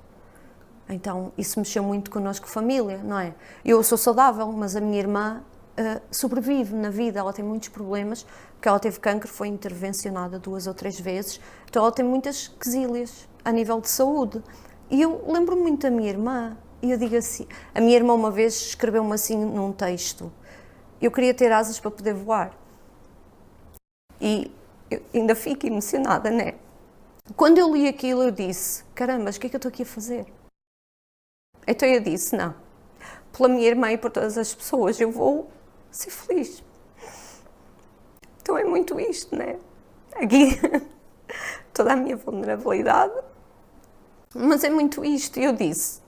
Então, 0.88 1.32
isso 1.38 1.60
mexeu 1.60 1.84
muito 1.84 2.12
connosco, 2.12 2.48
família, 2.48 3.02
não 3.04 3.20
é? 3.20 3.34
Eu 3.66 3.84
sou 3.84 3.98
saudável, 3.98 4.50
mas 4.52 4.76
a 4.76 4.82
minha 4.82 5.00
irmã 5.00 5.44
uh, 5.78 6.02
sobrevive 6.12 6.74
na 6.76 6.90
vida, 6.90 7.20
ela 7.20 7.34
tem 7.34 7.44
muitos 7.44 7.70
problemas, 7.70 8.26
porque 8.54 8.68
ela 8.68 8.80
teve 8.80 9.00
câncer, 9.00 9.28
foi 9.28 9.48
intervencionada 9.48 10.40
duas 10.40 10.68
ou 10.68 10.74
três 10.74 11.00
vezes, 11.00 11.40
então 11.70 11.82
ela 11.82 11.92
tem 11.92 12.06
muitas 12.06 12.48
quesílias 12.48 13.28
a 13.44 13.52
nível 13.52 13.82
de 13.82 13.90
saúde. 13.90 14.42
E 14.90 15.02
eu 15.02 15.24
lembro 15.28 15.56
muito 15.56 15.82
da 15.82 15.92
minha 15.92 16.10
irmã, 16.10 16.58
e 16.82 16.92
eu 16.92 16.98
digo 16.98 17.16
assim, 17.16 17.48
a 17.74 17.82
minha 17.82 17.96
irmã 17.96 18.14
uma 18.14 18.32
vez 18.32 18.54
escreveu-me 18.54 19.14
assim 19.14 19.38
num 19.38 19.72
texto, 19.72 20.32
eu 21.02 21.12
queria 21.12 21.34
ter 21.34 21.52
asas 21.52 21.80
para 21.80 21.92
poder 21.92 22.14
voar. 22.14 22.58
E 24.22 24.52
ainda 25.14 25.36
fico 25.36 25.66
emocionada, 25.66 26.30
né? 26.30 26.56
Quando 27.36 27.58
eu 27.58 27.74
li 27.74 27.88
aquilo, 27.88 28.24
eu 28.24 28.32
disse: 28.32 28.84
caramba, 28.94 29.30
o 29.30 29.34
que 29.34 29.48
é 29.48 29.50
que 29.50 29.56
eu 29.56 29.58
estou 29.58 29.70
aqui 29.70 29.84
a 29.84 29.86
fazer? 29.86 30.26
Então 31.68 31.88
eu 31.88 32.02
disse: 32.02 32.36
não, 32.36 32.54
pela 33.36 33.50
minha 33.50 33.68
irmã 33.68 33.92
e 33.92 33.98
por 33.98 34.12
todas 34.12 34.38
as 34.38 34.54
pessoas, 34.54 35.00
eu 35.00 35.12
vou 35.12 35.50
ser 35.92 36.12
feliz. 36.12 36.64
Então 38.42 38.58
é 38.58 38.64
muito 38.64 39.00
isto, 39.00 39.36
né? 39.36 39.58
Aqui, 40.16 40.60
toda 41.74 41.94
a 41.94 41.96
minha 41.96 42.16
vulnerabilidade. 42.16 43.14
Mas 44.34 44.64
é 44.64 44.70
muito 44.70 45.04
isto. 45.04 45.40
E 45.40 45.44
eu 45.44 45.54
disse: 45.54 46.02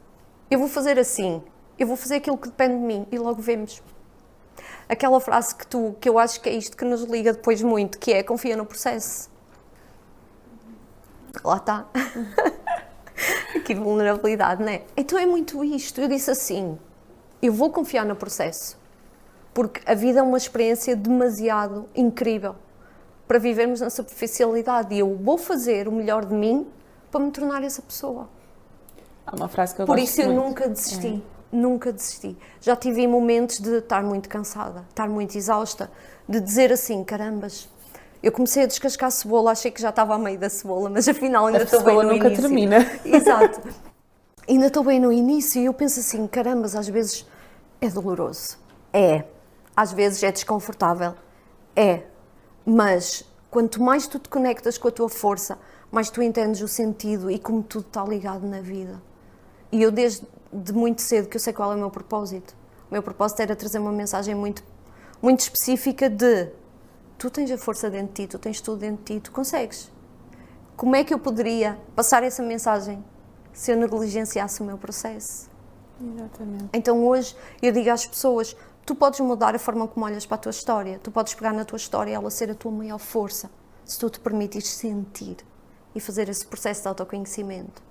eu 0.49 0.59
vou 0.59 0.67
fazer 0.67 0.97
assim, 0.99 1.41
eu 1.77 1.87
vou 1.87 1.95
fazer 1.95 2.15
aquilo 2.15 2.37
que 2.37 2.47
depende 2.47 2.75
de 2.75 2.81
mim 2.81 3.07
e 3.11 3.17
logo 3.17 3.41
vemos. 3.41 3.81
Aquela 4.87 5.19
frase 5.19 5.55
que 5.55 5.65
tu, 5.65 5.95
que 5.99 6.07
eu 6.07 6.19
acho 6.19 6.39
que 6.41 6.49
é 6.49 6.53
isto 6.53 6.77
que 6.77 6.85
nos 6.85 7.03
liga 7.03 7.33
depois 7.33 7.61
muito, 7.61 7.97
que 7.97 8.13
é 8.13 8.21
confia 8.23 8.55
no 8.55 8.65
processo. 8.65 9.29
Lá 11.43 11.57
está. 11.57 11.85
que 13.65 13.73
vulnerabilidade, 13.73 14.63
né? 14.63 14.83
Então 14.95 15.17
é 15.17 15.25
muito 15.25 15.63
isto. 15.63 15.99
Eu 15.99 16.07
disse 16.07 16.29
assim: 16.31 16.77
eu 17.41 17.51
vou 17.51 17.71
confiar 17.71 18.05
no 18.05 18.15
processo 18.15 18.77
porque 19.55 19.79
a 19.85 19.93
vida 19.93 20.19
é 20.19 20.21
uma 20.21 20.37
experiência 20.37 20.97
demasiado 20.97 21.87
incrível 21.95 22.57
para 23.25 23.39
vivermos 23.39 23.79
na 23.79 23.89
superficialidade 23.89 24.93
e 24.93 24.99
eu 24.99 25.15
vou 25.15 25.37
fazer 25.37 25.87
o 25.87 25.93
melhor 25.93 26.25
de 26.25 26.33
mim 26.33 26.67
para 27.11 27.19
me 27.19 27.31
tornar 27.31 27.63
essa 27.63 27.81
pessoa. 27.81 28.27
Há 29.25 29.35
uma 29.35 29.47
frase 29.47 29.73
que 29.75 29.81
eu 29.81 29.85
Por 29.85 29.95
gosto 29.97 30.07
isso 30.07 30.21
eu 30.21 30.27
muito. 30.31 30.45
nunca 30.45 30.69
desisti, 30.69 31.07
é. 31.07 31.55
nunca 31.55 31.91
desisti. 31.91 32.37
Já 32.61 32.75
tive 32.75 33.07
momentos 33.07 33.59
de 33.59 33.77
estar 33.77 34.03
muito 34.03 34.29
cansada, 34.29 34.85
estar 34.89 35.07
muito 35.09 35.35
exausta, 35.37 35.91
de 36.27 36.39
dizer 36.39 36.71
assim, 36.71 37.03
carambas, 37.03 37.67
eu 38.21 38.31
comecei 38.31 38.63
a 38.63 38.65
descascar 38.67 39.07
a 39.07 39.11
cebola, 39.11 39.51
achei 39.51 39.71
que 39.71 39.81
já 39.81 39.89
estava 39.89 40.15
a 40.15 40.17
meio 40.17 40.37
da 40.39 40.49
cebola, 40.49 40.89
mas 40.89 41.07
afinal 41.07 41.47
ainda 41.47 41.63
estou 41.63 41.83
bem 41.83 41.95
no 41.95 42.03
nunca 42.03 42.27
início. 42.27 42.43
termina. 42.43 42.77
Exato. 43.05 43.61
ainda 44.47 44.67
estou 44.67 44.83
bem 44.83 44.99
no 44.99 45.11
início 45.11 45.61
e 45.61 45.65
eu 45.65 45.73
penso 45.73 45.99
assim, 45.99 46.25
carambas, 46.27 46.75
às 46.75 46.87
vezes 46.87 47.25
é 47.81 47.89
doloroso. 47.89 48.57
É 48.93 49.25
às 49.75 49.91
vezes 49.91 50.23
é 50.23 50.31
desconfortável. 50.31 51.13
É. 51.75 52.03
Mas 52.65 53.25
quanto 53.51 53.81
mais 53.81 54.07
tu 54.07 54.17
te 54.17 54.29
conectas 54.29 54.77
com 54.77 54.87
a 54.87 54.91
tua 54.91 55.09
força, 55.09 55.57
mais 55.95 56.09
tu 56.09 56.21
entendes 56.21 56.59
o 56.59 56.67
sentido 56.67 57.31
e 57.31 57.39
como 57.39 57.63
tudo 57.63 57.87
está 57.87 58.03
ligado 58.03 58.45
na 58.45 58.59
vida. 58.59 59.01
E 59.71 59.81
eu 59.81 59.89
desde 59.89 60.27
de 60.51 60.73
muito 60.73 61.01
cedo 61.01 61.29
que 61.29 61.37
eu 61.37 61.39
sei 61.39 61.53
qual 61.53 61.71
é 61.71 61.75
o 61.75 61.77
meu 61.77 61.89
propósito. 61.89 62.53
O 62.91 62.93
meu 62.93 63.01
propósito 63.01 63.41
era 63.41 63.55
trazer 63.55 63.79
uma 63.79 63.93
mensagem 63.93 64.35
muito 64.35 64.61
muito 65.21 65.39
específica 65.39 66.09
de 66.09 66.49
tu 67.17 67.29
tens 67.29 67.49
a 67.49 67.57
força 67.57 67.89
dentro 67.89 68.07
de 68.07 68.13
ti, 68.23 68.27
tu 68.27 68.37
tens 68.37 68.59
tudo 68.59 68.79
dentro 68.79 69.05
de 69.05 69.13
ti, 69.13 69.19
tu 69.21 69.31
consegues. 69.31 69.89
Como 70.75 70.97
é 70.97 71.03
que 71.05 71.13
eu 71.13 71.17
poderia 71.17 71.79
passar 71.95 72.23
essa 72.23 72.43
mensagem 72.43 73.01
se 73.53 73.71
eu 73.71 73.77
negligenciasse 73.77 74.61
o 74.61 74.65
meu 74.65 74.77
processo? 74.77 75.49
Exatamente. 76.01 76.71
Então 76.73 77.07
hoje 77.07 77.37
eu 77.61 77.71
digo 77.71 77.89
às 77.89 78.05
pessoas: 78.05 78.53
tu 78.85 78.95
podes 78.95 79.21
mudar 79.21 79.55
a 79.55 79.59
forma 79.59 79.87
como 79.87 80.05
olhas 80.05 80.25
para 80.25 80.35
a 80.35 80.39
tua 80.39 80.49
história, 80.49 80.99
tu 81.01 81.09
podes 81.09 81.33
pegar 81.33 81.53
na 81.53 81.63
tua 81.63 81.77
história 81.77 82.11
e 82.11 82.13
ela 82.13 82.29
ser 82.29 82.51
a 82.51 82.53
tua 82.53 82.73
maior 82.73 82.99
força, 82.99 83.49
se 83.85 83.97
tu 83.97 84.09
te 84.09 84.19
permitires 84.19 84.67
sentir 84.67 85.37
e 85.95 85.99
fazer 85.99 86.29
esse 86.29 86.45
processo 86.45 86.81
de 86.81 86.87
autoconhecimento. 86.89 87.81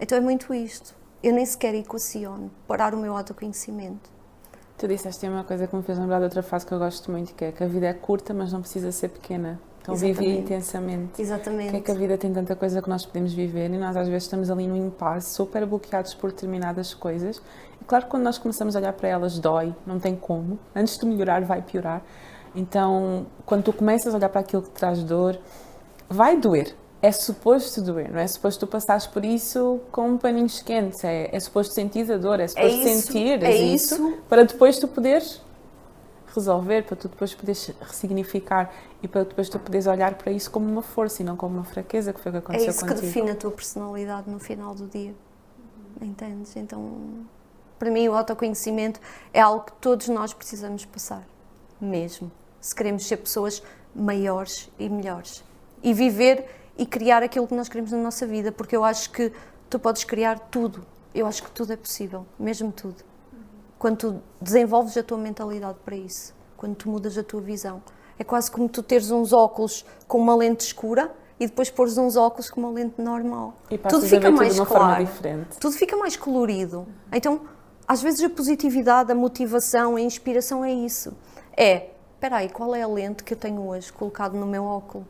Então 0.00 0.18
é 0.18 0.20
muito 0.20 0.52
isto. 0.52 0.94
Eu 1.22 1.32
nem 1.32 1.46
sequer 1.46 1.74
equaciono 1.74 2.50
parar 2.66 2.94
o 2.94 2.98
meu 2.98 3.16
autoconhecimento. 3.16 4.10
Tu 4.76 4.88
disseste 4.88 5.26
uma 5.28 5.44
coisa 5.44 5.68
que 5.68 5.76
me 5.76 5.82
fez 5.82 5.96
lembrar 5.96 6.18
de 6.18 6.24
outra 6.24 6.42
frase 6.42 6.66
que 6.66 6.72
eu 6.72 6.78
gosto 6.78 7.10
muito, 7.10 7.32
que 7.34 7.44
é 7.44 7.52
que 7.52 7.62
a 7.62 7.68
vida 7.68 7.86
é 7.86 7.94
curta, 7.94 8.34
mas 8.34 8.52
não 8.52 8.60
precisa 8.60 8.90
ser 8.90 9.08
pequena. 9.08 9.60
Então 9.80 9.94
vive 9.94 10.26
intensamente. 10.26 11.22
Exatamente. 11.22 11.70
Que 11.70 11.76
é 11.76 11.80
que 11.80 11.90
a 11.90 11.94
vida 11.94 12.18
tem 12.18 12.32
tanta 12.32 12.56
coisa 12.56 12.82
que 12.82 12.88
nós 12.88 13.06
podemos 13.06 13.32
viver 13.32 13.70
e 13.70 13.78
nós 13.78 13.96
às 13.96 14.08
vezes 14.08 14.24
estamos 14.24 14.50
ali 14.50 14.66
no 14.66 14.76
impasse, 14.76 15.34
super 15.34 15.64
bloqueados 15.66 16.14
por 16.14 16.30
determinadas 16.30 16.94
coisas 16.94 17.40
e 17.82 17.84
claro 17.84 18.04
que 18.04 18.10
quando 18.10 18.22
nós 18.22 18.38
começamos 18.38 18.76
a 18.76 18.78
olhar 18.78 18.92
para 18.92 19.08
elas, 19.08 19.40
dói, 19.40 19.74
não 19.84 19.98
tem 19.98 20.14
como. 20.14 20.56
Antes 20.74 20.96
de 20.96 21.04
melhorar, 21.04 21.42
vai 21.42 21.62
piorar. 21.62 22.00
Então, 22.54 23.26
quando 23.44 23.64
tu 23.64 23.72
começas 23.72 24.14
a 24.14 24.18
olhar 24.18 24.28
para 24.28 24.40
aquilo 24.40 24.62
que 24.62 24.70
traz 24.70 25.02
dor, 25.02 25.36
vai 26.08 26.36
doer. 26.36 26.76
É 27.02 27.10
suposto 27.10 27.82
doer, 27.82 28.12
não 28.12 28.20
é 28.20 28.26
suposto 28.28 28.64
tu 28.64 28.70
passares 28.70 29.08
por 29.08 29.24
isso 29.24 29.80
com 29.90 30.16
paninhos 30.16 30.62
quentes. 30.62 31.02
É, 31.02 31.34
é 31.34 31.40
suposto 31.40 31.74
sentir 31.74 32.10
a 32.12 32.16
dor, 32.16 32.38
é 32.38 32.46
suposto 32.46 32.70
é 32.70 32.92
isso, 32.92 33.06
sentir 33.06 33.42
é 33.42 33.54
isso, 33.56 33.94
isso 33.94 34.18
para 34.28 34.44
depois 34.44 34.78
tu 34.78 34.86
poderes 34.86 35.42
resolver, 36.32 36.84
para 36.84 36.96
tu 36.96 37.08
depois 37.08 37.34
poderes 37.34 37.72
ressignificar 37.80 38.72
e 39.02 39.08
para 39.08 39.24
depois 39.24 39.48
tu 39.48 39.58
poderes 39.58 39.86
olhar 39.86 40.14
para 40.14 40.30
isso 40.30 40.50
como 40.50 40.66
uma 40.66 40.80
força 40.80 41.22
e 41.22 41.24
não 41.24 41.36
como 41.36 41.56
uma 41.56 41.64
fraqueza, 41.64 42.12
que 42.12 42.20
foi 42.20 42.30
o 42.30 42.32
que 42.34 42.38
aconteceu 42.38 42.68
É 42.68 42.70
isso 42.70 42.80
contigo. 42.80 43.00
que 43.00 43.06
define 43.06 43.30
a 43.32 43.36
tua 43.36 43.50
personalidade 43.50 44.30
no 44.30 44.38
final 44.38 44.74
do 44.74 44.86
dia. 44.86 45.14
Entendes? 46.00 46.56
Então 46.56 47.26
para 47.82 47.90
mim 47.90 48.06
o 48.06 48.14
autoconhecimento 48.14 49.00
é 49.34 49.40
algo 49.40 49.64
que 49.64 49.72
todos 49.80 50.06
nós 50.08 50.32
precisamos 50.32 50.84
passar, 50.84 51.26
mesmo, 51.80 52.30
se 52.60 52.72
queremos 52.72 53.04
ser 53.04 53.16
pessoas 53.16 53.60
maiores 53.92 54.70
e 54.78 54.88
melhores. 54.88 55.42
E 55.82 55.92
viver 55.92 56.61
e 56.76 56.86
criar 56.86 57.22
aquilo 57.22 57.46
que 57.46 57.54
nós 57.54 57.68
queremos 57.68 57.92
na 57.92 57.98
nossa 57.98 58.26
vida, 58.26 58.50
porque 58.50 58.76
eu 58.76 58.84
acho 58.84 59.10
que 59.10 59.32
tu 59.68 59.78
podes 59.78 60.04
criar 60.04 60.38
tudo. 60.38 60.86
Eu 61.14 61.26
acho 61.26 61.42
que 61.42 61.50
tudo 61.50 61.72
é 61.72 61.76
possível, 61.76 62.26
mesmo 62.38 62.72
tudo. 62.72 63.04
Quando 63.78 63.96
tu 63.96 64.22
desenvolves 64.40 64.96
a 64.96 65.02
tua 65.02 65.18
mentalidade 65.18 65.78
para 65.84 65.96
isso, 65.96 66.34
quando 66.56 66.76
tu 66.76 66.88
mudas 66.88 67.18
a 67.18 67.22
tua 67.24 67.40
visão. 67.40 67.82
É 68.18 68.24
quase 68.24 68.50
como 68.50 68.68
tu 68.68 68.82
teres 68.82 69.10
uns 69.10 69.32
óculos 69.32 69.84
com 70.06 70.18
uma 70.18 70.36
lente 70.36 70.60
escura 70.60 71.12
e 71.40 71.46
depois 71.46 71.68
pôres 71.68 71.98
uns 71.98 72.16
óculos 72.16 72.48
com 72.48 72.60
uma 72.60 72.70
lente 72.70 73.02
normal. 73.02 73.54
E 73.68 73.76
tudo 73.76 74.06
fica 74.06 74.30
mais 74.30 74.54
tudo 74.54 74.66
claro. 74.66 75.08
Tudo 75.58 75.74
fica 75.74 75.96
mais 75.96 76.16
colorido. 76.16 76.86
Então, 77.12 77.40
às 77.86 78.00
vezes 78.00 78.22
a 78.22 78.30
positividade, 78.30 79.10
a 79.10 79.14
motivação, 79.14 79.96
a 79.96 80.00
inspiração 80.00 80.64
é 80.64 80.72
isso. 80.72 81.12
É, 81.56 81.90
espera 82.22 82.36
aí, 82.36 82.48
qual 82.48 82.72
é 82.72 82.82
a 82.82 82.86
lente 82.86 83.24
que 83.24 83.34
eu 83.34 83.36
tenho 83.36 83.66
hoje 83.66 83.92
colocado 83.92 84.34
no 84.34 84.46
meu 84.46 84.64
óculo? 84.64 85.04